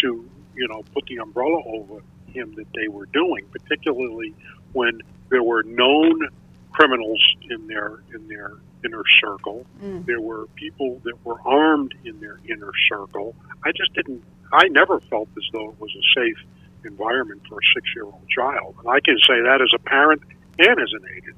to, 0.00 0.28
you 0.54 0.68
know, 0.68 0.82
put 0.94 1.06
the 1.06 1.16
umbrella 1.16 1.62
over 1.64 2.02
him 2.26 2.54
that 2.56 2.66
they 2.74 2.88
were 2.88 3.06
doing, 3.06 3.46
particularly 3.50 4.34
when 4.72 5.00
there 5.30 5.42
were 5.42 5.62
known 5.62 6.28
criminals 6.72 7.22
in 7.48 7.66
their 7.66 8.02
in 8.14 8.28
their 8.28 8.52
inner 8.84 9.02
circle. 9.20 9.66
Mm. 9.82 10.06
There 10.06 10.20
were 10.20 10.46
people 10.54 11.00
that 11.04 11.24
were 11.24 11.40
armed 11.44 11.94
in 12.04 12.20
their 12.20 12.38
inner 12.48 12.72
circle. 12.88 13.34
I 13.64 13.72
just 13.72 13.92
didn't. 13.94 14.22
I 14.52 14.68
never 14.68 15.00
felt 15.00 15.28
as 15.36 15.44
though 15.52 15.70
it 15.70 15.80
was 15.80 15.90
a 15.94 16.20
safe 16.20 16.38
environment 16.84 17.42
for 17.48 17.56
a 17.56 17.66
six-year-old 17.74 18.28
child, 18.28 18.74
and 18.78 18.88
I 18.88 19.00
can 19.00 19.16
say 19.18 19.40
that 19.42 19.60
as 19.60 19.70
a 19.74 19.78
parent 19.78 20.22
and 20.58 20.80
as 20.80 20.92
an 20.92 21.00
agent. 21.16 21.36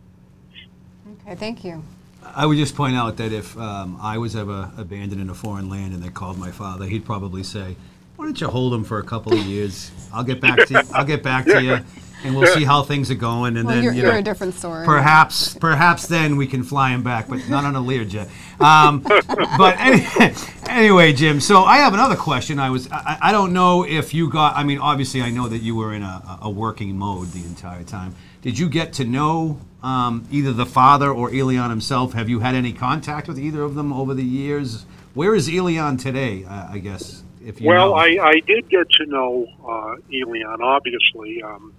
Okay, 1.22 1.34
thank 1.34 1.64
you. 1.64 1.82
I 2.24 2.46
would 2.46 2.56
just 2.56 2.76
point 2.76 2.96
out 2.96 3.16
that 3.16 3.32
if 3.32 3.56
um, 3.58 3.98
I 4.00 4.18
was 4.18 4.36
ever 4.36 4.70
abandoned 4.76 5.20
in 5.20 5.28
a 5.28 5.34
foreign 5.34 5.68
land 5.68 5.92
and 5.92 6.02
they 6.02 6.08
called 6.08 6.38
my 6.38 6.50
father, 6.50 6.86
he'd 6.86 7.04
probably 7.04 7.42
say, 7.42 7.76
"Why 8.16 8.26
don't 8.26 8.40
you 8.40 8.48
hold 8.48 8.72
him 8.72 8.84
for 8.84 8.98
a 8.98 9.02
couple 9.02 9.32
of 9.32 9.40
years? 9.40 9.90
I'll 10.12 10.24
get 10.24 10.40
back 10.40 10.66
to 10.66 10.74
you. 10.74 10.80
I'll 10.94 11.04
get 11.04 11.22
back 11.22 11.46
to 11.46 11.62
you, 11.62 11.80
and 12.24 12.36
we'll 12.36 12.52
see 12.54 12.64
how 12.64 12.82
things 12.82 13.10
are 13.10 13.16
going. 13.16 13.56
And 13.56 13.66
well, 13.66 13.74
then 13.74 13.84
you're, 13.84 13.92
you 13.92 14.02
know, 14.02 14.16
a 14.16 14.22
different 14.22 14.54
story. 14.54 14.84
Perhaps, 14.86 15.54
perhaps 15.54 16.06
then 16.06 16.36
we 16.36 16.46
can 16.46 16.62
fly 16.62 16.90
him 16.90 17.02
back, 17.02 17.28
but 17.28 17.48
not 17.48 17.64
on 17.64 17.74
a 17.74 17.80
Learjet. 17.80 18.30
Um, 18.60 19.00
but 19.00 19.78
anyway, 19.78 20.34
anyway, 20.68 21.12
Jim. 21.12 21.40
So 21.40 21.64
I 21.64 21.78
have 21.78 21.94
another 21.94 22.16
question. 22.16 22.58
I 22.58 22.70
was, 22.70 22.90
I, 22.92 23.18
I, 23.20 23.32
don't 23.32 23.52
know 23.52 23.84
if 23.84 24.14
you 24.14 24.30
got. 24.30 24.56
I 24.56 24.62
mean, 24.62 24.78
obviously, 24.78 25.22
I 25.22 25.30
know 25.30 25.48
that 25.48 25.58
you 25.58 25.74
were 25.74 25.92
in 25.92 26.02
a, 26.02 26.38
a 26.42 26.50
working 26.50 26.96
mode 26.96 27.32
the 27.32 27.44
entire 27.44 27.82
time. 27.82 28.14
Did 28.42 28.58
you 28.58 28.68
get 28.68 28.92
to 28.94 29.04
know 29.04 29.60
um, 29.84 30.26
either 30.30 30.52
the 30.52 30.66
father 30.66 31.10
or 31.10 31.28
Elian 31.28 31.70
himself? 31.70 32.12
Have 32.12 32.28
you 32.28 32.40
had 32.40 32.56
any 32.56 32.72
contact 32.72 33.28
with 33.28 33.38
either 33.38 33.62
of 33.62 33.76
them 33.76 33.92
over 33.92 34.14
the 34.14 34.24
years? 34.24 34.84
Where 35.14 35.34
is 35.34 35.48
Elian 35.48 35.96
today? 35.96 36.44
I 36.44 36.78
guess 36.78 37.22
if 37.44 37.60
you 37.60 37.68
well, 37.68 37.90
know. 37.90 37.94
I, 37.94 38.18
I 38.20 38.40
did 38.40 38.68
get 38.68 38.90
to 38.90 39.06
know 39.06 39.46
uh, 39.64 39.96
Elian. 40.12 40.60
Obviously, 40.60 41.40
um, 41.42 41.72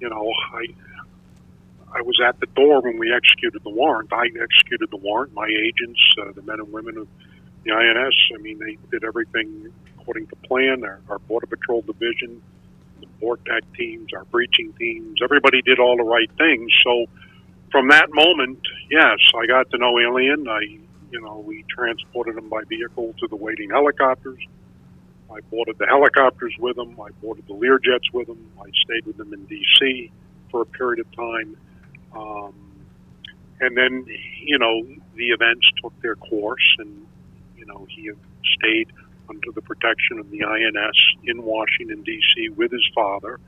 you 0.00 0.08
know, 0.08 0.32
I 0.54 0.66
I 1.92 2.02
was 2.02 2.18
at 2.26 2.40
the 2.40 2.46
door 2.46 2.80
when 2.80 2.98
we 2.98 3.12
executed 3.12 3.62
the 3.62 3.70
warrant. 3.70 4.12
I 4.12 4.26
executed 4.40 4.90
the 4.90 4.96
warrant. 4.96 5.34
My 5.34 5.48
agents, 5.48 6.00
uh, 6.18 6.32
the 6.32 6.42
men 6.42 6.60
and 6.60 6.72
women 6.72 6.96
of 6.96 7.08
the 7.64 7.72
INS, 7.72 8.14
I 8.34 8.38
mean, 8.40 8.58
they 8.58 8.78
did 8.90 9.04
everything 9.04 9.70
according 9.98 10.28
to 10.28 10.36
plan. 10.36 10.82
Our, 10.84 11.00
our 11.10 11.18
Border 11.18 11.46
Patrol 11.46 11.82
division, 11.82 12.40
BORTAC 13.20 13.62
teams, 13.76 14.12
our 14.14 14.24
breaching 14.24 14.72
teams, 14.78 15.18
everybody 15.22 15.62
did 15.62 15.78
all 15.78 15.96
the 15.96 16.04
right 16.04 16.30
things. 16.38 16.70
So 16.84 17.06
from 17.70 17.88
that 17.88 18.08
moment, 18.12 18.60
yes, 18.90 19.18
I 19.34 19.46
got 19.46 19.70
to 19.70 19.78
know 19.78 19.98
Elian. 19.98 20.48
I, 20.48 20.60
you 21.10 21.20
know, 21.20 21.38
we 21.46 21.64
transported 21.68 22.36
him 22.36 22.48
by 22.48 22.62
vehicle 22.68 23.14
to 23.20 23.28
the 23.28 23.36
waiting 23.36 23.70
helicopters. 23.70 24.38
I 25.30 25.40
boarded 25.50 25.78
the 25.78 25.86
helicopters 25.86 26.54
with 26.58 26.76
him. 26.76 27.00
I 27.00 27.10
boarded 27.22 27.46
the 27.46 27.54
Learjets 27.54 28.12
with 28.12 28.28
him. 28.28 28.50
I 28.60 28.70
stayed 28.84 29.06
with 29.06 29.18
him 29.18 29.32
in 29.32 29.44
D.C. 29.44 30.10
for 30.50 30.62
a 30.62 30.66
period 30.66 31.00
of 31.00 31.12
time. 31.14 31.56
Um, 32.12 32.54
and 33.60 33.76
then, 33.76 34.06
you 34.42 34.58
know, 34.58 34.82
the 35.14 35.28
events 35.28 35.66
took 35.82 35.92
their 36.02 36.16
course, 36.16 36.76
and, 36.78 37.06
you 37.56 37.66
know, 37.66 37.86
he 37.88 38.10
stayed 38.58 38.90
under 39.30 39.52
the 39.54 39.62
protection 39.62 40.18
of 40.18 40.30
the 40.30 40.42
INS 40.44 40.98
in 41.24 41.42
Washington, 41.42 42.02
D.C. 42.02 42.50
with 42.50 42.72
his 42.72 42.86
father 42.94 43.38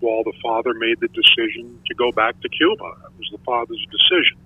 while 0.00 0.24
the 0.24 0.32
father 0.42 0.72
made 0.72 0.98
the 1.00 1.08
decision 1.08 1.78
to 1.86 1.94
go 1.94 2.10
back 2.12 2.40
to 2.40 2.48
Cuba. 2.48 2.92
It 3.04 3.18
was 3.18 3.28
the 3.32 3.44
father's 3.44 3.86
decision. 3.90 4.38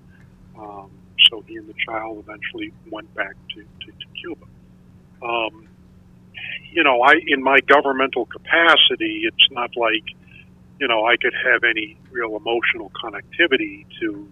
Um, 0.59 0.91
so 1.31 1.43
he 1.47 1.57
and 1.57 1.69
the 1.69 1.75
child 1.87 2.19
eventually 2.19 2.73
went 2.91 3.13
back 3.15 3.35
to, 3.51 3.63
to, 3.63 3.93
to 3.93 4.07
Cuba. 4.21 4.47
Um, 5.23 5.69
you 6.73 6.83
know, 6.83 7.01
I 7.03 7.15
in 7.27 7.43
my 7.43 7.61
governmental 7.61 8.27
capacity, 8.27 9.23
it's 9.25 9.51
not 9.51 9.77
like 9.77 10.05
you 10.81 10.89
know 10.89 11.07
I 11.07 11.17
could 11.17 11.35
have 11.35 11.63
any 11.65 11.97
real 12.11 12.37
emotional 12.37 12.91
connectivity 12.91 13.87
to 14.01 14.29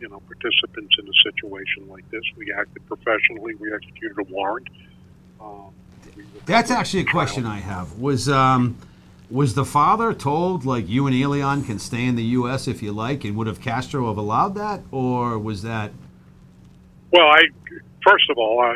you 0.00 0.08
know 0.08 0.20
participants 0.26 0.96
in 0.98 1.08
a 1.08 1.32
situation 1.32 1.88
like 1.88 2.08
this. 2.10 2.22
We 2.36 2.52
acted 2.52 2.86
professionally. 2.86 3.54
We 3.54 3.72
executed 3.72 4.18
a 4.18 4.24
warrant. 4.24 4.68
That's 6.46 6.70
actually 6.70 7.00
a 7.00 7.04
question 7.04 7.44
I 7.44 7.58
have. 7.58 7.98
Was 7.98 8.28
um, 8.28 8.78
was 9.30 9.54
the 9.54 9.66
father 9.66 10.14
told 10.14 10.64
like 10.64 10.88
you 10.88 11.06
and 11.06 11.14
Elian 11.14 11.62
can 11.62 11.78
stay 11.78 12.06
in 12.06 12.16
the 12.16 12.24
U.S. 12.24 12.66
if 12.66 12.82
you 12.82 12.92
like, 12.92 13.24
and 13.24 13.36
would 13.36 13.46
have 13.46 13.60
Castro 13.60 14.06
have 14.08 14.16
allowed 14.16 14.54
that, 14.54 14.80
or 14.90 15.38
was 15.38 15.62
that? 15.62 15.92
Well, 17.12 17.26
I 17.26 17.42
first 18.02 18.30
of 18.30 18.38
all, 18.38 18.64
uh, 18.64 18.74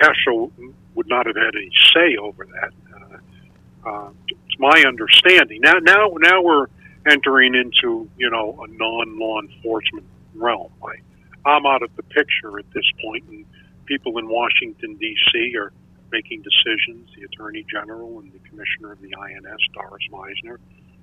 Castro 0.00 0.50
would 0.94 1.08
not 1.08 1.26
have 1.26 1.36
had 1.36 1.54
any 1.54 1.70
say 1.94 2.16
over 2.16 2.44
that. 2.44 2.72
Uh, 2.92 3.88
uh, 3.88 4.10
it's 4.28 4.58
my 4.58 4.82
understanding. 4.86 5.60
Now, 5.62 5.74
now, 5.80 6.10
now 6.18 6.42
we're 6.42 6.66
entering 7.08 7.54
into 7.54 8.10
you 8.18 8.30
know 8.30 8.64
a 8.64 8.68
non-law 8.68 9.42
enforcement 9.42 10.06
realm. 10.34 10.72
I, 10.82 11.48
I'm 11.48 11.66
out 11.66 11.82
of 11.82 11.94
the 11.96 12.02
picture 12.02 12.58
at 12.58 12.68
this 12.72 12.84
point, 13.00 13.24
and 13.28 13.44
people 13.88 14.18
in 14.18 14.28
Washington 14.28 14.94
D.C. 14.96 15.56
are 15.56 15.72
making 16.12 16.42
decisions. 16.42 17.08
The 17.16 17.24
Attorney 17.24 17.64
General 17.68 18.20
and 18.20 18.30
the 18.32 18.38
Commissioner 18.48 18.92
of 18.92 19.00
the 19.00 19.14
INS, 19.16 19.60
Doris 19.74 20.04
Meissner. 20.12 20.58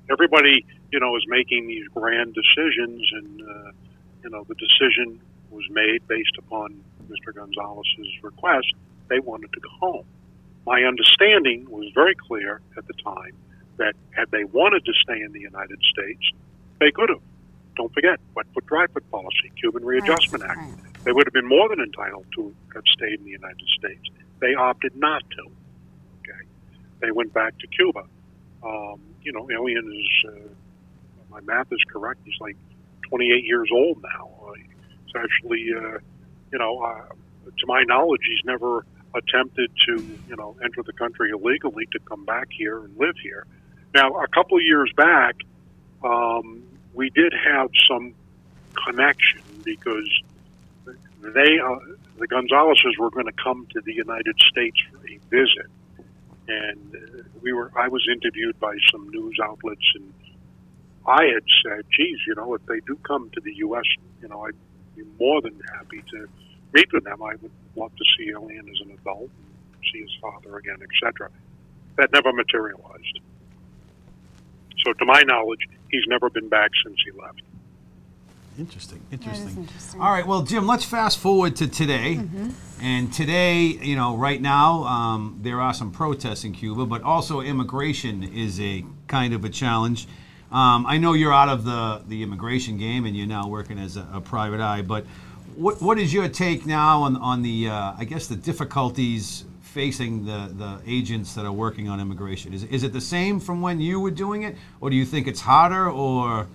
Everybody, 0.10 0.66
you 0.92 1.00
know, 1.00 1.16
is 1.18 1.24
making 1.28 1.68
these 1.68 1.88
grand 1.94 2.36
decisions, 2.36 3.02
and 3.12 3.42
uh, 3.42 3.72
you 4.24 4.30
know 4.30 4.46
the 4.48 4.56
decision 4.56 5.20
was 5.50 5.64
made 5.72 6.08
based 6.08 6.38
upon 6.38 6.84
Mr. 7.10 7.34
Gonzalez's 7.34 8.24
request. 8.24 8.68
They 9.10 9.20
wanted 9.20 9.52
to 9.54 9.60
go 9.60 9.70
home. 9.80 10.06
My 10.66 10.82
understanding 10.84 11.68
was 11.70 11.92
very 11.94 12.16
clear 12.16 12.62
at 12.78 12.88
the 12.88 12.94
time 13.04 13.34
that 13.78 13.94
had 14.12 14.30
they 14.32 14.44
wanted 14.46 14.86
to 14.86 14.94
stay 15.04 15.22
in 15.22 15.32
the 15.32 15.40
United 15.42 15.80
States, 15.92 16.22
they 16.80 16.92
could 16.92 17.10
have. 17.10 17.20
Don't 17.76 17.94
forget, 17.94 18.20
wet 18.36 18.46
foot, 18.54 18.66
dry 18.66 18.88
foot 18.88 19.10
policy, 19.12 19.52
Cuban 19.60 19.84
Readjustment 19.86 20.44
Right, 20.44 20.52
Act. 20.58 20.60
right. 20.60 20.85
They 21.06 21.12
would 21.12 21.28
have 21.28 21.34
been 21.34 21.48
more 21.48 21.70
than 21.70 21.80
entitled 21.80 22.26
to 22.36 22.54
have 22.74 22.84
stayed 22.98 23.20
in 23.20 23.24
the 23.24 23.32
United 23.32 23.68
States. 23.78 24.04
They 24.42 24.56
opted 24.56 24.96
not 24.96 25.22
to. 25.38 25.44
Okay, 26.20 26.48
they 27.00 27.12
went 27.12 27.32
back 27.34 27.58
to 27.60 27.68
Cuba. 27.68 28.04
Um, 28.64 29.00
you 29.22 29.32
know, 29.32 29.48
Elian 29.56 29.86
is, 29.94 30.32
uh, 30.32 30.50
my 31.30 31.40
math 31.42 31.72
is 31.72 31.84
correct. 31.92 32.22
He's 32.26 32.40
like 32.42 32.58
28 33.10 33.44
years 33.46 33.70
old 33.72 34.02
now. 34.02 34.30
Uh, 34.48 34.54
actually, 35.18 35.68
uh, 35.76 36.00
you 36.52 36.60
know, 36.60 36.80
uh, 36.82 37.14
to 37.58 37.68
my 37.68 37.84
knowledge, 37.84 38.22
he's 38.28 38.44
never 38.44 38.86
attempted 39.14 39.72
to, 39.88 40.20
you 40.28 40.36
know, 40.36 40.56
enter 40.64 40.84
the 40.84 40.94
country 40.94 41.32
illegally 41.32 41.86
to 41.92 42.00
come 42.00 42.26
back 42.26 42.48
here 42.52 42.80
and 42.84 42.98
live 42.98 43.16
here. 43.22 43.46
Now, 43.94 44.10
a 44.16 44.28
couple 44.28 44.58
of 44.58 44.64
years 44.64 44.92
back, 44.98 45.36
um, 46.04 46.64
we 46.94 47.10
did 47.12 47.34
have 47.34 47.70
some 47.88 48.14
connection 48.86 49.42
because 49.64 50.10
they, 51.34 51.60
uh, 51.60 51.80
the 52.20 52.28
Gonzaleses, 52.28 52.98
were 53.00 53.10
going 53.10 53.26
to 53.26 53.44
come 53.44 53.68
to 53.72 53.82
the 53.82 53.94
United 53.94 54.36
States 54.50 54.78
for 54.92 54.98
a 54.98 55.18
visit, 55.30 55.70
and 56.48 56.96
uh, 56.96 57.24
we 57.42 57.54
were. 57.54 57.72
I 57.76 57.88
was 57.88 58.08
interviewed 58.12 58.60
by 58.60 58.76
some 58.92 59.10
news 59.10 59.38
outlets, 59.44 59.86
and 59.96 60.14
I 61.08 61.26
had 61.26 61.44
said, 61.64 61.86
"Geez, 61.96 62.20
you 62.28 62.36
know, 62.36 62.54
if 62.54 62.66
they 62.66 62.80
do 62.82 62.98
come 63.04 63.30
to 63.32 63.42
the 63.42 63.56
U.S., 63.58 63.84
you 64.22 64.28
know, 64.28 64.46
I'd 64.46 64.56
be 64.96 65.04
more 65.20 65.42
than 65.42 65.60
happy 65.74 66.04
to 66.12 66.28
meet 66.74 66.92
with 66.94 67.04
them. 67.04 67.22
I 67.24 67.36
would 67.42 67.52
love 67.76 67.92
to 67.96 68.04
see 68.18 68.32
Elian 68.32 68.68
as 68.70 68.82
an 68.86 68.92
adult, 68.92 69.30
see 69.92 70.02
his 70.02 70.16
father 70.22 70.58
again, 70.58 70.78
etc." 70.82 71.30
That 71.98 72.12
never 72.12 72.34
materialized. 72.34 73.20
So, 74.86 74.94
to 74.94 75.06
my 75.06 75.22
knowledge, 75.22 75.68
he's 75.90 76.04
never 76.08 76.30
been 76.30 76.50
back 76.50 76.72
since 76.84 76.98
he 77.06 77.12
left. 77.20 77.42
Interesting. 78.58 79.02
Interesting. 79.12 79.58
interesting. 79.58 80.02
All 80.02 80.12
right. 80.12 80.26
Well, 80.26 80.44
Jim, 80.44 80.66
let's 80.66 80.86
fast 80.86 81.20
forward 81.20 81.56
to 81.58 81.68
today. 81.68 82.22
And 82.82 83.12
today, 83.12 83.64
you 83.64 83.96
know, 83.96 84.16
right 84.16 84.42
now, 84.42 84.84
um, 84.84 85.40
there 85.42 85.60
are 85.60 85.74
some 85.74 85.92
protests 85.92 86.44
in 86.44 86.54
Cuba, 86.54 86.86
but 86.86 87.02
also 87.04 87.42
immigration 87.42 88.24
is 88.24 88.60
a 88.60 88.86
kind 89.08 89.34
of 89.34 89.44
a 89.44 89.50
challenge. 89.50 90.08
Um, 90.52 90.86
I 90.86 90.98
know 90.98 91.14
you're 91.14 91.34
out 91.34 91.50
of 91.50 91.66
the, 91.66 92.04
the 92.08 92.24
immigration 92.24 92.78
game 92.78 93.06
and 93.06 93.16
you're 93.16 93.28
now 93.28 93.48
working 93.48 93.78
as 93.78 93.98
a, 93.98 94.08
a 94.14 94.22
private 94.22 94.62
eye, 94.62 94.82
but 94.82 95.06
what, 95.56 95.82
what 95.82 95.98
is 95.98 96.14
your 96.14 96.28
take 96.30 96.66
now 96.66 97.02
on, 97.02 97.18
on 97.18 97.42
the, 97.42 97.70
uh, 97.70 97.94
I 97.98 98.06
guess, 98.06 98.28
the 98.28 98.36
difficulties 98.36 99.46
facing 99.62 100.26
the, 100.26 100.52
the 100.56 100.80
agents 100.86 101.34
that 101.36 101.46
are 101.46 101.52
working 101.52 101.90
on 101.90 102.00
immigration? 102.00 102.54
Is, 102.54 102.64
is 102.66 102.84
it 102.84 102.94
the 102.94 103.02
same 103.02 103.40
from 103.40 103.62
when 103.62 103.82
you 103.82 104.00
were 104.00 104.12
doing 104.12 104.44
it, 104.44 104.56
or 104.80 104.90
do 104.90 104.96
you 104.96 105.06
think 105.06 105.28
it's 105.28 105.42
harder, 105.42 105.90
or? 105.90 106.48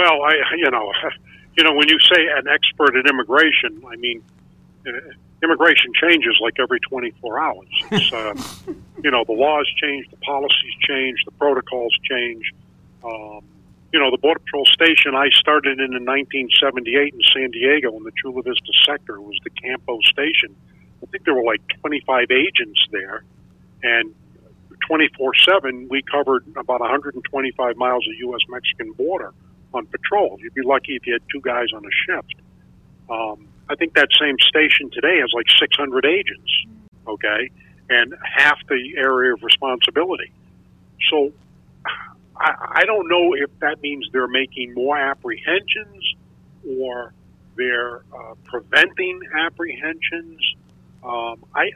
Well, 0.00 0.22
I, 0.22 0.32
you 0.56 0.70
know, 0.70 0.90
you 1.58 1.62
know, 1.62 1.74
when 1.74 1.88
you 1.88 1.98
say 2.00 2.26
an 2.34 2.48
expert 2.48 2.96
in 2.96 3.06
immigration, 3.06 3.82
I 3.86 3.96
mean, 3.96 4.22
uh, 4.86 4.92
immigration 5.42 5.92
changes 6.00 6.38
like 6.40 6.54
every 6.58 6.80
24 6.80 7.38
hours. 7.38 7.68
It's, 7.90 8.10
uh, 8.10 8.34
you 9.04 9.10
know, 9.10 9.24
the 9.24 9.32
laws 9.32 9.68
change, 9.76 10.08
the 10.08 10.16
policies 10.16 10.74
change, 10.88 11.18
the 11.26 11.32
protocols 11.32 11.94
change. 12.08 12.50
Um, 13.04 13.42
you 13.92 14.00
know, 14.00 14.10
the 14.10 14.16
Border 14.16 14.40
Patrol 14.40 14.64
station 14.64 15.14
I 15.14 15.28
started 15.34 15.80
in 15.80 15.92
in 15.92 16.06
1978 16.06 17.12
in 17.12 17.20
San 17.34 17.50
Diego 17.50 17.94
in 17.94 18.04
the 18.04 18.12
Chula 18.16 18.42
Vista 18.42 18.72
sector 18.86 19.16
it 19.16 19.22
was 19.22 19.38
the 19.44 19.50
Campo 19.50 19.98
station. 20.00 20.56
I 21.02 21.06
think 21.06 21.24
there 21.26 21.34
were 21.34 21.44
like 21.44 21.60
25 21.80 22.30
agents 22.30 22.80
there, 22.90 23.22
and 23.82 24.14
24 24.86 25.32
7, 25.34 25.88
we 25.90 26.00
covered 26.02 26.46
about 26.56 26.80
125 26.80 27.76
miles 27.76 28.06
of 28.06 28.14
U.S. 28.18 28.40
Mexican 28.48 28.92
border 28.92 29.34
on 29.74 29.86
patrol. 29.86 30.38
You'd 30.40 30.54
be 30.54 30.62
lucky 30.62 30.96
if 30.96 31.06
you 31.06 31.12
had 31.14 31.22
two 31.30 31.40
guys 31.40 31.68
on 31.74 31.84
a 31.84 31.90
shift. 32.06 32.34
Um, 33.08 33.48
I 33.68 33.76
think 33.76 33.94
that 33.94 34.08
same 34.20 34.36
station 34.40 34.90
today 34.90 35.20
has 35.20 35.30
like 35.34 35.46
600 35.58 36.04
agents, 36.04 36.50
okay, 37.06 37.50
and 37.88 38.14
half 38.24 38.58
the 38.68 38.94
area 38.96 39.34
of 39.34 39.42
responsibility. 39.42 40.32
So 41.10 41.32
I, 42.36 42.80
I 42.80 42.84
don't 42.84 43.08
know 43.08 43.34
if 43.34 43.50
that 43.60 43.80
means 43.82 44.08
they're 44.12 44.28
making 44.28 44.74
more 44.74 44.98
apprehensions 44.98 46.14
or 46.68 47.12
they're 47.56 48.02
uh, 48.12 48.34
preventing 48.44 49.20
apprehensions. 49.38 50.40
Um, 51.04 51.44
I, 51.54 51.70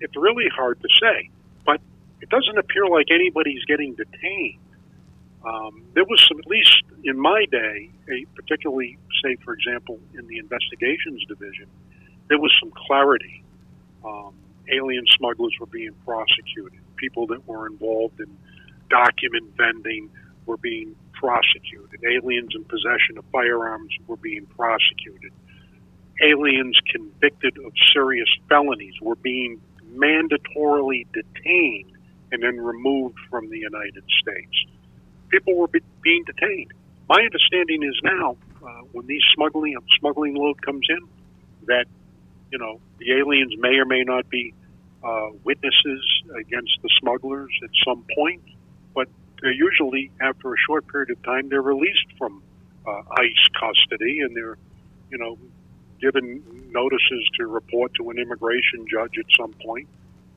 it's 0.00 0.16
really 0.16 0.48
hard 0.54 0.80
to 0.80 0.88
say, 1.00 1.30
but 1.64 1.80
it 2.20 2.28
doesn't 2.28 2.58
appear 2.58 2.86
like 2.86 3.06
anybody's 3.10 3.64
getting 3.64 3.94
detained. 3.94 4.58
Um, 5.46 5.84
there 5.94 6.04
was 6.04 6.24
some, 6.28 6.38
at 6.40 6.46
least 6.46 6.82
in 7.04 7.18
my 7.18 7.46
day, 7.50 7.90
a 8.10 8.24
particularly, 8.34 8.98
say, 9.22 9.36
for 9.44 9.54
example, 9.54 10.00
in 10.18 10.26
the 10.26 10.38
investigations 10.38 11.24
division, 11.28 11.68
there 12.28 12.38
was 12.38 12.52
some 12.60 12.72
clarity. 12.74 13.44
Um, 14.04 14.34
alien 14.68 15.04
smugglers 15.16 15.54
were 15.60 15.66
being 15.66 15.94
prosecuted. 16.04 16.80
People 16.96 17.28
that 17.28 17.46
were 17.46 17.68
involved 17.68 18.18
in 18.20 18.36
document 18.90 19.56
vending 19.56 20.10
were 20.46 20.56
being 20.56 20.96
prosecuted. 21.12 22.00
Aliens 22.04 22.52
in 22.54 22.64
possession 22.64 23.16
of 23.16 23.24
firearms 23.30 23.92
were 24.08 24.16
being 24.16 24.46
prosecuted. 24.46 25.32
Aliens 26.22 26.78
convicted 26.90 27.56
of 27.64 27.72
serious 27.92 28.28
felonies 28.48 28.94
were 29.00 29.16
being 29.16 29.60
mandatorily 29.94 31.06
detained 31.12 31.92
and 32.32 32.42
then 32.42 32.56
removed 32.58 33.16
from 33.30 33.48
the 33.50 33.58
United 33.58 34.04
States. 34.20 34.66
People 35.28 35.56
were 35.56 35.68
be- 35.68 35.80
being 36.02 36.24
detained. 36.24 36.72
My 37.08 37.22
understanding 37.22 37.82
is 37.82 37.98
now, 38.02 38.36
uh, 38.64 38.82
when 38.92 39.06
these 39.06 39.22
smuggling 39.34 39.76
smuggling 39.98 40.34
load 40.34 40.60
comes 40.62 40.86
in, 40.88 41.08
that 41.66 41.86
you 42.50 42.58
know 42.58 42.80
the 42.98 43.12
aliens 43.12 43.54
may 43.58 43.76
or 43.76 43.84
may 43.84 44.02
not 44.02 44.28
be 44.28 44.54
uh, 45.04 45.28
witnesses 45.44 46.04
against 46.36 46.76
the 46.82 46.90
smugglers 47.00 47.50
at 47.62 47.70
some 47.84 48.04
point, 48.14 48.42
but 48.94 49.08
they're 49.40 49.52
usually 49.52 50.10
after 50.20 50.52
a 50.52 50.56
short 50.66 50.86
period 50.88 51.10
of 51.10 51.22
time 51.22 51.48
they're 51.48 51.62
released 51.62 52.06
from 52.18 52.42
uh, 52.86 53.02
ICE 53.10 53.48
custody 53.58 54.20
and 54.20 54.34
they're 54.36 54.58
you 55.10 55.18
know 55.18 55.38
given 56.00 56.42
notices 56.70 57.28
to 57.36 57.46
report 57.46 57.94
to 57.94 58.10
an 58.10 58.18
immigration 58.18 58.86
judge 58.90 59.14
at 59.18 59.24
some 59.36 59.52
point, 59.64 59.88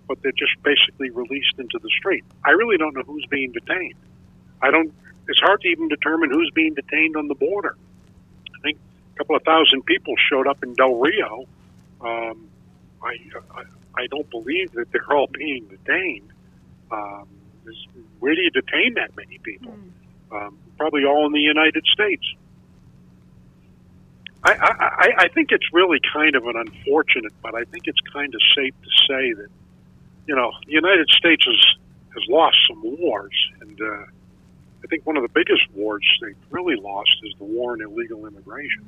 but 0.07 0.21
they're 0.21 0.31
just 0.31 0.55
basically 0.63 1.09
released 1.09 1.53
into 1.57 1.79
the 1.81 1.89
street. 1.97 2.23
I 2.45 2.51
really 2.51 2.77
don't 2.77 2.95
know 2.95 3.03
who's 3.03 3.25
being 3.29 3.51
detained. 3.51 3.95
I 4.61 4.71
don't. 4.71 4.93
It's 5.27 5.39
hard 5.39 5.61
to 5.61 5.67
even 5.67 5.87
determine 5.87 6.31
who's 6.31 6.51
being 6.53 6.73
detained 6.73 7.15
on 7.15 7.27
the 7.27 7.35
border. 7.35 7.75
I 8.57 8.61
think 8.61 8.77
a 9.13 9.17
couple 9.17 9.35
of 9.35 9.43
thousand 9.43 9.85
people 9.85 10.15
showed 10.29 10.47
up 10.47 10.63
in 10.63 10.73
Del 10.73 10.95
Rio. 10.95 11.45
Um, 12.01 12.49
I, 13.03 13.17
I 13.55 13.63
I 13.95 14.07
don't 14.07 14.29
believe 14.29 14.71
that 14.73 14.91
they're 14.91 15.11
all 15.11 15.27
being 15.27 15.65
detained. 15.65 16.31
Um, 16.91 17.27
where 18.19 18.33
do 18.35 18.41
you 18.41 18.49
detain 18.49 18.95
that 18.95 19.15
many 19.15 19.37
people? 19.37 19.73
Um, 20.31 20.57
probably 20.77 21.05
all 21.05 21.25
in 21.25 21.33
the 21.33 21.39
United 21.39 21.85
States. 21.85 22.25
I, 24.43 24.53
I, 24.53 25.09
I 25.25 25.27
think 25.27 25.51
it's 25.51 25.67
really 25.73 25.99
kind 26.13 26.35
of 26.35 26.45
an 26.47 26.55
unfortunate, 26.55 27.33
but 27.43 27.55
I 27.55 27.65
think 27.65 27.87
it's 27.87 27.99
kind 28.13 28.33
of 28.33 28.41
safe 28.55 28.73
to 28.81 28.89
say 29.07 29.33
that, 29.33 29.49
you 30.27 30.35
know, 30.35 30.51
the 30.65 30.71
United 30.71 31.09
States 31.09 31.45
has, 31.45 31.65
has 32.13 32.23
lost 32.29 32.55
some 32.69 32.81
wars. 32.81 33.33
And 33.59 33.81
uh, 33.81 34.05
I 34.83 34.87
think 34.87 35.05
one 35.05 35.17
of 35.17 35.23
the 35.23 35.29
biggest 35.29 35.61
wars 35.73 36.03
they've 36.21 36.35
really 36.49 36.75
lost 36.75 37.09
is 37.23 37.33
the 37.37 37.43
war 37.43 37.73
on 37.73 37.81
illegal 37.81 38.25
immigration. 38.25 38.85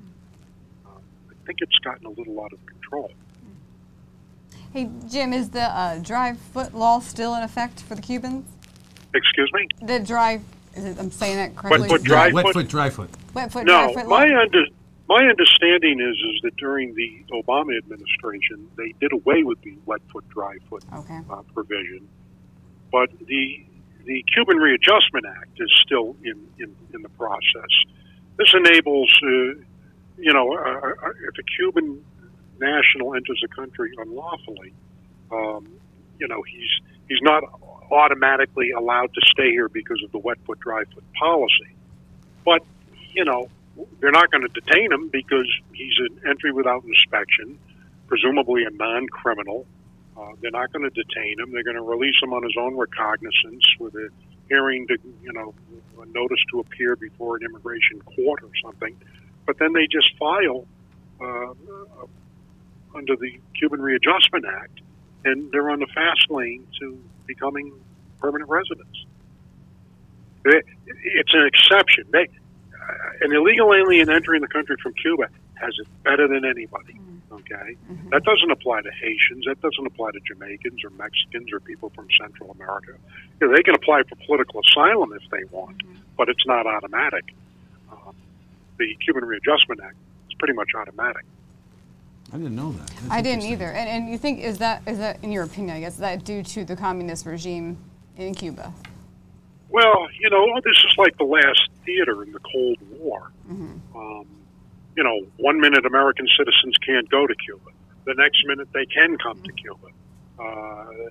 Uh, 0.86 0.90
I 1.30 1.46
think 1.46 1.60
it's 1.62 1.78
gotten 1.80 2.06
a 2.06 2.10
little 2.10 2.42
out 2.44 2.54
of 2.54 2.66
control. 2.66 3.12
Hey, 4.74 4.90
Jim, 5.10 5.34
is 5.34 5.50
the 5.50 5.64
uh, 5.64 6.00
dry 6.00 6.34
foot 6.34 6.74
law 6.74 7.00
still 7.00 7.36
in 7.36 7.44
effect 7.44 7.82
for 7.82 7.96
the 7.96 8.02
Cubans? 8.02 8.48
Excuse 9.14 9.52
me? 9.54 9.68
The 9.86 10.00
dry, 10.00 10.40
is 10.76 10.86
it, 10.86 10.98
I'm 10.98 11.12
saying 11.12 11.36
that 11.36 11.56
correctly? 11.58 11.82
Wet 11.82 11.90
foot, 11.90 12.04
dry 12.04 12.32
wet 12.32 12.46
foot? 12.46 12.54
foot, 12.54 12.68
dry 12.70 12.90
foot. 12.90 13.10
Wet 13.34 13.52
foot, 13.52 13.66
No, 13.66 13.88
dry 13.88 13.94
foot 13.94 14.08
law? 14.08 14.20
my 14.20 14.42
under, 14.42 14.64
my 15.10 15.26
understanding 15.26 16.00
is 16.00 16.16
is 16.16 16.42
that 16.44 16.56
during 16.56 16.96
the 16.96 17.22
Obama 17.34 17.78
administration, 17.78 18.66
they 18.78 18.94
did 19.02 19.12
away 19.12 19.44
with 19.44 19.60
the 19.62 19.76
wet 19.86 20.00
foot, 20.10 20.28
dry 20.30 20.56
foot 20.70 20.86
Okay. 20.96 21.20
uh, 21.30 21.42
provision, 21.54 22.08
but 22.94 23.10
the 23.28 23.66
the 24.06 24.24
Cuban 24.34 24.58
Readjustment 24.58 25.26
Act 25.26 25.60
is 25.60 25.72
still 25.86 26.16
in 26.24 26.48
in, 26.60 26.76
in 26.94 27.02
the 27.02 27.10
process. 27.10 27.72
This 28.38 28.54
enables, 28.54 29.10
uh, 29.24 29.28
you 30.18 30.34
know, 30.34 30.54
uh, 30.54 31.10
if 31.28 31.38
a 31.38 31.44
Cuban 31.58 32.04
national 32.60 33.16
enters 33.16 33.42
a 33.44 33.48
country 33.56 33.92
unlawfully, 33.98 34.74
um, 35.32 35.68
you 36.20 36.28
know, 36.28 36.42
he's 36.44 36.70
he's 37.08 37.22
not 37.22 37.44
automatically 37.92 38.72
allowed 38.72 39.14
to 39.14 39.22
stay 39.26 39.52
here 39.52 39.70
because 39.70 40.02
of 40.04 40.12
the 40.12 40.20
wet 40.20 40.38
foot, 40.46 40.60
dry 40.60 40.84
foot 40.94 41.04
policy. 41.14 41.76
But 42.46 42.64
you 43.14 43.26
know, 43.26 43.50
they're 44.00 44.12
not 44.12 44.32
going 44.32 44.48
to 44.48 44.62
detain 44.62 44.92
him 44.92 45.10
because 45.10 45.48
he's 45.74 45.94
an 46.00 46.30
entry 46.30 46.52
without 46.52 46.84
inspection, 46.86 47.60
presumably 48.08 48.64
a 48.64 48.70
non-criminal. 48.70 49.66
Uh, 50.18 50.32
they're 50.42 50.52
not 50.52 50.72
going 50.74 50.84
to 50.84 50.90
detain 50.90 51.40
him. 51.40 51.52
They're 51.52 51.64
going 51.64 51.76
to 51.78 51.82
release 51.82 52.16
him 52.22 52.34
on 52.34 52.44
his 52.44 52.54
own 52.60 52.76
recognizance 52.76 53.64
with 53.80 53.96
a 53.96 54.10
hearing 54.50 54.86
to, 54.88 54.98
you 55.24 55.32
know, 55.34 55.54
a 56.02 56.06
notice 56.08 56.40
to 56.52 56.60
appear 56.60 56.96
before 56.96 57.38
an 57.38 57.44
immigration 57.44 58.02
court 58.02 58.44
or 58.44 58.50
something. 58.64 58.96
But 59.46 59.58
then 59.60 59.74
they 59.74 59.88
just 59.88 60.08
file 60.20 60.66
uh, 61.22 61.52
uh, 61.52 62.06
under 62.96 63.16
the 63.16 63.40
Cuban 63.58 63.82
Readjustment 63.82 64.46
Act, 64.46 64.82
and 65.24 65.52
they're 65.52 65.70
on 65.70 65.80
the 65.80 65.88
fast 65.88 66.30
lane 66.30 66.68
to 66.80 67.02
becoming 67.26 67.72
permanent 68.20 68.50
residents. 68.50 69.06
It- 70.46 70.66
It's 71.04 71.34
an 71.34 71.46
exception. 71.46 72.06
They, 72.12 72.24
uh, 72.28 72.94
an 73.22 73.32
illegal 73.34 73.74
alien 73.74 74.10
entering 74.10 74.42
the 74.42 74.48
country 74.48 74.76
from 74.84 74.94
Cuba 74.94 75.30
has 75.56 75.74
it 75.80 75.88
better 76.04 76.28
than 76.28 76.44
anybody. 76.44 77.00
Okay, 77.32 77.78
that 78.10 78.24
doesn't 78.24 78.52
apply 78.52 78.82
to 78.82 78.92
Haitians. 78.92 79.46
That 79.46 79.62
doesn't 79.62 79.86
apply 79.86 80.12
to 80.12 80.20
Jamaicans 80.20 80.84
or 80.84 80.90
Mexicans 80.90 81.52
or 81.54 81.62
people 81.62 81.90
from 81.92 82.08
Central 82.20 82.52
America. 82.52 82.94
You 83.40 83.48
know, 83.48 83.56
they 83.56 83.64
can 83.64 83.74
apply 83.74 84.04
for 84.04 84.16
political 84.26 84.60
asylum 84.68 85.14
if 85.14 85.24
they 85.32 85.46
want, 85.50 85.82
but 86.18 86.28
it's 86.28 86.46
not 86.46 86.68
automatic. 86.68 87.24
Um, 87.90 88.16
the 88.78 88.96
Cuban 89.04 89.24
Readjustment 89.24 89.80
Act 89.82 89.96
is 90.28 90.34
pretty 90.40 90.54
much 90.54 90.72
automatic. 90.76 91.24
I 92.34 92.38
didn't 92.38 92.56
know 92.56 92.72
that. 92.74 92.88
That's 92.88 93.10
I 93.12 93.22
didn't 93.22 93.44
either. 93.44 93.72
And, 93.72 93.90
and 93.90 94.10
you 94.10 94.18
think, 94.18 94.40
is 94.40 94.58
that, 94.60 94.82
is 94.88 94.98
that, 95.00 95.24
in 95.24 95.32
your 95.32 95.44
opinion, 95.44 95.76
I 95.76 95.80
guess, 95.80 95.94
is 95.94 96.00
that 96.00 96.24
due 96.24 96.44
to 96.44 96.66
the 96.66 96.76
communist 96.76 97.26
regime 97.26 97.78
in 98.18 98.34
Cuba? 98.34 98.74
Well, 99.70 100.08
you 100.20 100.30
know, 100.30 100.60
this 100.64 100.78
is 100.78 100.98
like 100.98 101.18
the 101.18 101.24
last 101.24 101.70
theater 101.86 102.24
in 102.24 102.32
the 102.32 102.40
Cold 102.40 102.78
War. 103.00 103.32
Um, 103.96 104.28
you 104.96 105.04
know, 105.04 105.22
one 105.38 105.60
minute 105.60 105.86
American 105.86 106.28
citizens 106.38 106.76
can't 106.86 107.10
go 107.10 107.28
to 107.28 107.36
Cuba, 107.36 107.72
the 108.06 108.14
next 108.16 108.44
minute 108.46 108.68
they 108.74 108.86
can 108.86 109.18
come 109.18 109.42
to 109.44 109.52
Cuba. 109.54 109.88
Uh, 110.40 111.10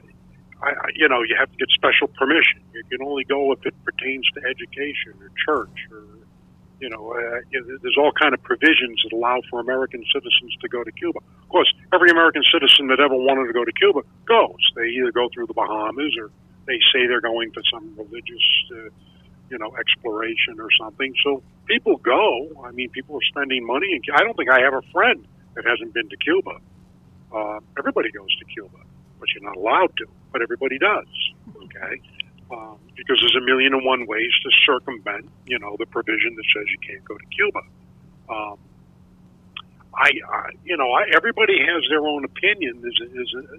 I, 0.63 0.69
I, 0.69 0.89
you 0.95 1.09
know, 1.09 1.23
you 1.23 1.37
have 1.39 1.51
to 1.51 1.57
get 1.57 1.69
special 1.71 2.09
permission. 2.09 2.61
You 2.75 2.85
can 2.91 3.07
only 3.07 3.25
go 3.25 3.53
if 3.53 3.65
it 3.65 3.75
pertains 3.85 4.29
to 4.35 4.41
education 4.45 5.15
or 5.21 5.31
church 5.47 5.89
or, 5.91 6.05
you 6.81 6.89
know, 6.91 7.13
uh, 7.13 7.41
there's 7.83 7.97
all 7.99 8.13
kind 8.13 8.35
of 8.35 8.43
provisions 8.43 9.01
that 9.05 9.15
allow 9.17 9.41
for 9.51 9.61
American 9.61 10.05
citizens 10.13 10.53
to 10.61 10.69
go 10.69 10.85
to 10.85 10.93
Cuba. 10.93 11.21
Of 11.43 11.49
course, 11.49 11.73
every 11.93 12.11
American 12.11 12.43
citizen 12.53 12.89
that 12.89 13.01
ever 13.01 13.17
wanted 13.17 13.47
to 13.47 13.53
go 13.53 13.65
to 13.65 13.73
Cuba 13.73 14.01
goes. 14.27 14.61
They 14.77 14.89
either 14.89 15.13
go 15.13 15.29
through 15.33 15.47
the 15.47 15.55
Bahamas 15.55 16.17
or 16.19 16.31
they 16.67 16.79
say 16.93 17.07
they're 17.07 17.21
going 17.21 17.53
for 17.53 17.63
some 17.73 17.95
religious, 17.97 18.45
uh, 18.73 18.89
you 19.51 19.59
know, 19.59 19.75
exploration 19.77 20.61
or 20.61 20.69
something. 20.81 21.13
So 21.25 21.43
people 21.67 21.97
go. 21.97 22.63
I 22.65 22.71
mean, 22.71 22.89
people 22.91 23.17
are 23.17 23.27
spending 23.29 23.67
money. 23.67 23.93
And 23.93 24.05
I 24.15 24.23
don't 24.23 24.37
think 24.37 24.51
I 24.51 24.61
have 24.61 24.75
a 24.75 24.83
friend 24.93 25.27
that 25.55 25.65
hasn't 25.67 25.93
been 25.93 26.09
to 26.09 26.17
Cuba. 26.17 26.59
Uh, 27.35 27.59
everybody 27.79 28.11
goes 28.11 28.35
to 28.39 28.45
Cuba, 28.47 28.79
but 29.19 29.29
you're 29.35 29.45
not 29.45 29.57
allowed 29.57 29.97
to. 29.99 30.07
But 30.33 30.43
everybody 30.43 30.79
does. 30.79 31.07
Okay, 31.63 32.01
um, 32.51 32.79
because 32.97 33.19
there's 33.21 33.37
a 33.37 33.45
million 33.45 33.75
and 33.75 33.85
one 33.85 34.07
ways 34.07 34.33
to 34.43 34.51
circumvent, 34.67 35.29
you 35.47 35.59
know, 35.59 35.77
the 35.79 35.87
provision 35.87 36.35
that 36.37 36.45
says 36.55 36.65
you 36.71 36.79
can't 36.89 37.05
go 37.05 37.17
to 37.17 37.27
Cuba. 37.27 37.61
Um, 38.29 38.59
I, 39.95 40.11
I, 40.29 40.51
you 40.65 40.77
know, 40.77 40.91
I, 40.93 41.11
everybody 41.15 41.59
has 41.59 41.83
their 41.91 42.07
own 42.07 42.25
opinion. 42.25 42.81
There's, 42.81 43.01
there's 43.13 43.35
a, 43.35 43.57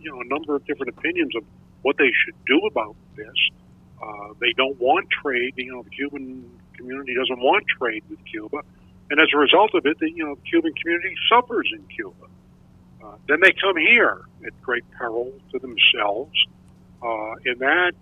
you 0.00 0.10
know, 0.10 0.20
a 0.20 0.24
number 0.24 0.56
of 0.56 0.66
different 0.66 0.96
opinions 0.96 1.34
of 1.36 1.44
what 1.82 1.96
they 1.98 2.10
should 2.24 2.34
do 2.46 2.66
about 2.66 2.96
this. 3.16 3.36
Uh, 4.04 4.34
they 4.40 4.52
don't 4.56 4.78
want 4.78 5.08
trade. 5.10 5.54
You 5.56 5.72
know, 5.72 5.82
the 5.82 5.90
Cuban 5.90 6.50
community 6.76 7.14
doesn't 7.14 7.40
want 7.40 7.64
trade 7.78 8.04
with 8.10 8.18
Cuba, 8.26 8.58
and 9.10 9.20
as 9.20 9.28
a 9.34 9.38
result 9.38 9.74
of 9.74 9.86
it, 9.86 9.98
the 9.98 10.10
you 10.10 10.24
know 10.24 10.34
the 10.34 10.42
Cuban 10.42 10.72
community 10.74 11.14
suffers 11.28 11.70
in 11.72 11.82
Cuba. 11.86 12.26
Uh, 13.02 13.16
then 13.28 13.38
they 13.42 13.52
come 13.52 13.76
here 13.76 14.22
at 14.46 14.60
great 14.62 14.84
peril 14.92 15.32
to 15.52 15.58
themselves, 15.58 16.32
uh, 17.02 17.34
and 17.44 17.58
that 17.60 17.92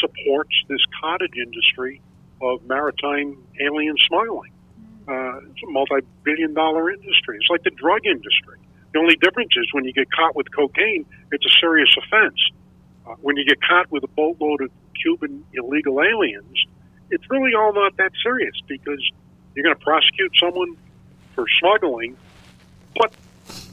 supports 0.00 0.54
this 0.68 0.80
cottage 1.00 1.34
industry 1.36 2.00
of 2.40 2.62
maritime 2.66 3.38
alien 3.60 3.96
smuggling. 4.08 4.52
Uh, 5.08 5.38
it's 5.50 5.62
a 5.62 5.70
multi-billion 5.70 6.54
dollar 6.54 6.90
industry. 6.90 7.36
It's 7.36 7.50
like 7.50 7.62
the 7.62 7.70
drug 7.70 8.04
industry. 8.04 8.58
The 8.92 8.98
only 8.98 9.16
difference 9.16 9.52
is 9.56 9.66
when 9.72 9.84
you 9.84 9.92
get 9.92 10.10
caught 10.12 10.36
with 10.36 10.46
cocaine, 10.54 11.06
it's 11.30 11.44
a 11.44 11.54
serious 11.60 11.88
offense. 11.96 12.38
Uh, 13.06 13.14
when 13.20 13.36
you 13.36 13.44
get 13.44 13.58
caught 13.62 13.90
with 13.90 14.04
a 14.04 14.08
boatload 14.08 14.60
of 14.62 14.70
Cuban 15.02 15.44
illegal 15.52 16.00
aliens, 16.00 16.66
it's 17.10 17.28
really 17.30 17.54
all 17.54 17.72
not 17.72 17.96
that 17.96 18.12
serious 18.22 18.54
because 18.66 19.00
you're 19.54 19.64
going 19.64 19.76
to 19.76 19.84
prosecute 19.84 20.32
someone 20.40 20.76
for 21.34 21.44
smuggling, 21.60 22.16
but 22.96 23.12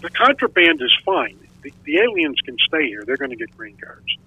the 0.02 0.10
contraband 0.10 0.82
is 0.82 0.94
fine. 1.06 1.38
The, 1.62 1.74
the 1.84 2.00
aliens 2.00 2.38
can 2.44 2.58
stay 2.68 2.88
here. 2.88 3.04
They're 3.06 3.18
going 3.18 3.32
to 3.32 3.38
get 3.38 3.56
green 3.56 3.78
cards. 3.78 4.18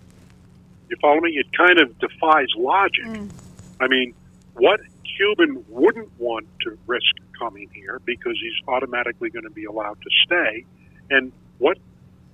You 0.89 0.97
follow 1.01 1.21
me? 1.21 1.33
It 1.33 1.47
kind 1.57 1.81
of 1.81 1.99
defies 1.99 2.49
logic. 2.57 3.07
Hmm. 3.07 3.29
I 3.81 3.89
mean, 3.89 4.15
what 4.55 4.81
Cuban 5.17 5.65
wouldn't 5.69 6.11
want 6.19 6.47
to 6.63 6.79
risk 6.87 7.15
coming 7.39 7.69
here 7.73 8.01
because 8.05 8.39
he's 8.41 8.69
automatically 8.69 9.31
going 9.31 9.45
to 9.45 9.51
be 9.51 9.65
allowed 9.65 10.01
to 10.01 10.11
stay, 10.25 10.65
and 11.11 11.33
what 11.59 11.79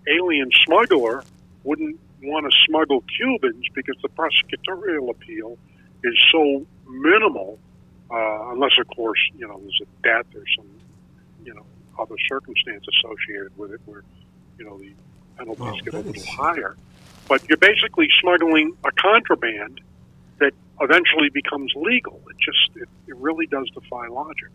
alien 0.09 0.51
smuggler 0.65 1.23
wouldn't 1.65 1.99
want 2.23 2.51
to 2.51 2.57
smuggle 2.67 3.03
Cubans 3.17 3.65
because 3.75 3.97
the 4.03 4.09
prosecutorial 4.09 5.11
appeal 5.11 5.59
is 6.05 6.15
so 6.33 6.67
minimal, 6.89 7.59
uh, 8.11 8.51
unless 8.53 8.73
of 8.81 8.89
course 8.95 9.19
you 9.37 9.47
know 9.47 9.59
there's 9.61 9.81
a 9.83 10.03
death 10.03 10.27
or 10.35 10.45
some 10.57 10.67
you 11.45 11.55
know 11.55 11.65
other 11.99 12.17
circumstance 12.29 12.85
associated 12.99 13.57
with 13.57 13.73
it 13.73 13.81
where 13.87 14.03
you 14.59 14.65
know 14.65 14.79
the 14.79 14.93
penalties 15.37 15.61
Wow, 15.61 15.79
get 15.85 15.95
a 15.95 15.97
little 15.99 16.15
is- 16.15 16.29
higher. 16.29 16.77
But 17.29 17.43
you're 17.49 17.59
basically 17.59 18.09
smuggling 18.23 18.75
a 18.85 18.91
contraband 18.93 19.83
that 20.39 20.55
eventually 20.81 21.29
becomes 21.29 21.73
legal. 21.77 22.23
It 22.31 22.37
just 22.39 22.77
it, 22.77 22.89
it 23.07 23.17
really 23.17 23.47
does 23.47 23.69
defy 23.75 24.07
logic. 24.09 24.49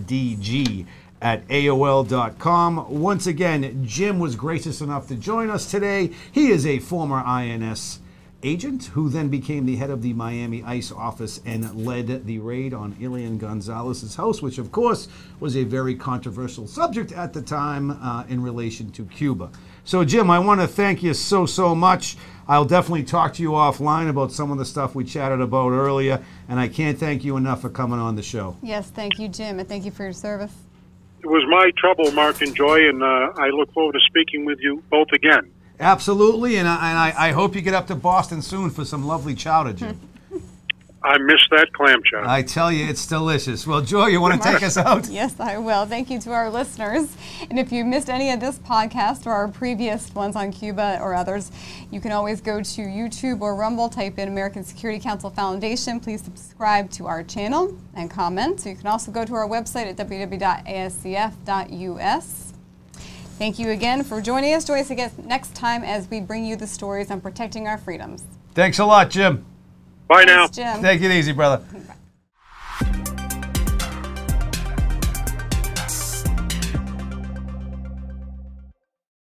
at 1.20 1.46
AOL.com. 1.48 3.00
Once 3.00 3.26
again, 3.26 3.84
Jim 3.84 4.18
was 4.18 4.36
gracious 4.36 4.80
enough 4.80 5.08
to 5.08 5.14
join 5.14 5.50
us 5.50 5.70
today. 5.70 6.10
He 6.30 6.50
is 6.50 6.66
a 6.66 6.78
former 6.78 7.18
INS 7.18 8.00
agent 8.42 8.86
who 8.86 9.08
then 9.08 9.28
became 9.28 9.66
the 9.66 9.76
head 9.76 9.90
of 9.90 10.02
the 10.02 10.12
Miami 10.12 10.62
ICE 10.62 10.92
office 10.92 11.40
and 11.44 11.84
led 11.84 12.24
the 12.24 12.38
raid 12.38 12.72
on 12.72 12.96
Elian 13.02 13.38
Gonzalez's 13.38 14.14
house, 14.14 14.40
which 14.40 14.58
of 14.58 14.70
course 14.70 15.08
was 15.40 15.56
a 15.56 15.64
very 15.64 15.94
controversial 15.94 16.66
subject 16.66 17.10
at 17.12 17.32
the 17.32 17.42
time 17.42 17.90
uh, 17.90 18.24
in 18.28 18.40
relation 18.42 18.92
to 18.92 19.04
Cuba. 19.06 19.50
So, 19.84 20.04
Jim, 20.04 20.30
I 20.30 20.38
want 20.38 20.60
to 20.60 20.68
thank 20.68 21.02
you 21.02 21.14
so, 21.14 21.46
so 21.46 21.74
much. 21.74 22.16
I'll 22.46 22.64
definitely 22.64 23.04
talk 23.04 23.34
to 23.34 23.42
you 23.42 23.50
offline 23.50 24.08
about 24.08 24.32
some 24.32 24.52
of 24.52 24.58
the 24.58 24.64
stuff 24.64 24.94
we 24.94 25.04
chatted 25.04 25.40
about 25.40 25.70
earlier, 25.70 26.22
and 26.48 26.60
I 26.60 26.68
can't 26.68 26.98
thank 26.98 27.24
you 27.24 27.36
enough 27.36 27.62
for 27.62 27.70
coming 27.70 27.98
on 27.98 28.14
the 28.14 28.22
show. 28.22 28.56
Yes, 28.62 28.90
thank 28.90 29.18
you, 29.18 29.28
Jim, 29.28 29.58
and 29.58 29.68
thank 29.68 29.84
you 29.84 29.90
for 29.90 30.04
your 30.04 30.12
service. 30.12 30.52
It 31.20 31.26
was 31.26 31.42
my 31.48 31.72
trouble, 31.76 32.12
Mark 32.12 32.40
and 32.42 32.54
Joy, 32.54 32.88
and 32.88 33.02
uh, 33.02 33.32
I 33.36 33.48
look 33.48 33.72
forward 33.72 33.94
to 33.94 34.00
speaking 34.06 34.44
with 34.44 34.60
you 34.60 34.82
both 34.90 35.08
again. 35.12 35.50
Absolutely, 35.80 36.56
and 36.56 36.66
I, 36.66 36.90
and 36.90 36.98
I, 36.98 37.28
I 37.28 37.32
hope 37.32 37.54
you 37.54 37.60
get 37.62 37.74
up 37.74 37.86
to 37.86 37.94
Boston 37.94 38.42
soon 38.42 38.70
for 38.70 38.84
some 38.84 39.06
lovely 39.06 39.34
chowder, 39.34 39.72
Jim. 39.72 40.00
I 41.00 41.16
miss 41.18 41.40
that 41.52 41.72
clam 41.72 42.02
chowder. 42.02 42.26
I 42.28 42.42
tell 42.42 42.72
you, 42.72 42.84
it's 42.86 43.06
delicious. 43.06 43.64
Well, 43.66 43.80
Joy, 43.80 44.06
you 44.06 44.20
want 44.20 44.42
to 44.42 44.52
take 44.52 44.64
us 44.64 44.76
out? 44.76 45.08
Yes, 45.18 45.38
I 45.38 45.56
will. 45.58 45.86
Thank 45.86 46.10
you 46.10 46.20
to 46.20 46.32
our 46.32 46.50
listeners. 46.50 47.16
And 47.48 47.56
if 47.58 47.70
you 47.70 47.84
missed 47.84 48.10
any 48.10 48.32
of 48.32 48.40
this 48.40 48.58
podcast 48.58 49.24
or 49.26 49.32
our 49.32 49.46
previous 49.46 50.12
ones 50.14 50.34
on 50.34 50.50
Cuba 50.52 50.98
or 51.00 51.14
others, 51.14 51.52
you 51.92 52.00
can 52.00 52.10
always 52.10 52.40
go 52.40 52.58
to 52.58 52.82
YouTube 52.82 53.40
or 53.40 53.54
Rumble, 53.54 53.88
type 53.88 54.18
in 54.18 54.26
American 54.28 54.64
Security 54.64 55.00
Council 55.00 55.30
Foundation. 55.30 56.00
Please 56.00 56.20
subscribe 56.20 56.90
to 56.90 57.06
our 57.06 57.22
channel 57.22 57.78
and 57.94 58.10
comment. 58.10 58.60
So 58.60 58.68
you 58.70 58.76
can 58.76 58.88
also 58.88 59.12
go 59.12 59.24
to 59.24 59.34
our 59.34 59.48
website 59.48 59.86
at 59.86 59.96
www.ascf.us. 59.96 60.48
Thank 63.38 63.60
you 63.60 63.70
again 63.70 64.02
for 64.02 64.20
joining 64.20 64.52
us. 64.54 64.64
Join 64.64 64.80
us 64.80 64.90
again 64.90 65.12
next 65.24 65.54
time 65.54 65.84
as 65.84 66.10
we 66.10 66.20
bring 66.20 66.44
you 66.44 66.56
the 66.56 66.66
stories 66.66 67.08
on 67.08 67.20
protecting 67.20 67.68
our 67.68 67.78
freedoms. 67.78 68.24
Thanks 68.54 68.80
a 68.80 68.84
lot, 68.84 69.10
Jim. 69.10 69.46
Bye 70.08 70.24
now. 70.24 70.48
Thanks, 70.48 70.56
Jim. 70.56 70.82
Take 70.82 71.02
it 71.02 71.12
easy, 71.12 71.30
brother. 71.30 71.64
Bye. 71.72 71.94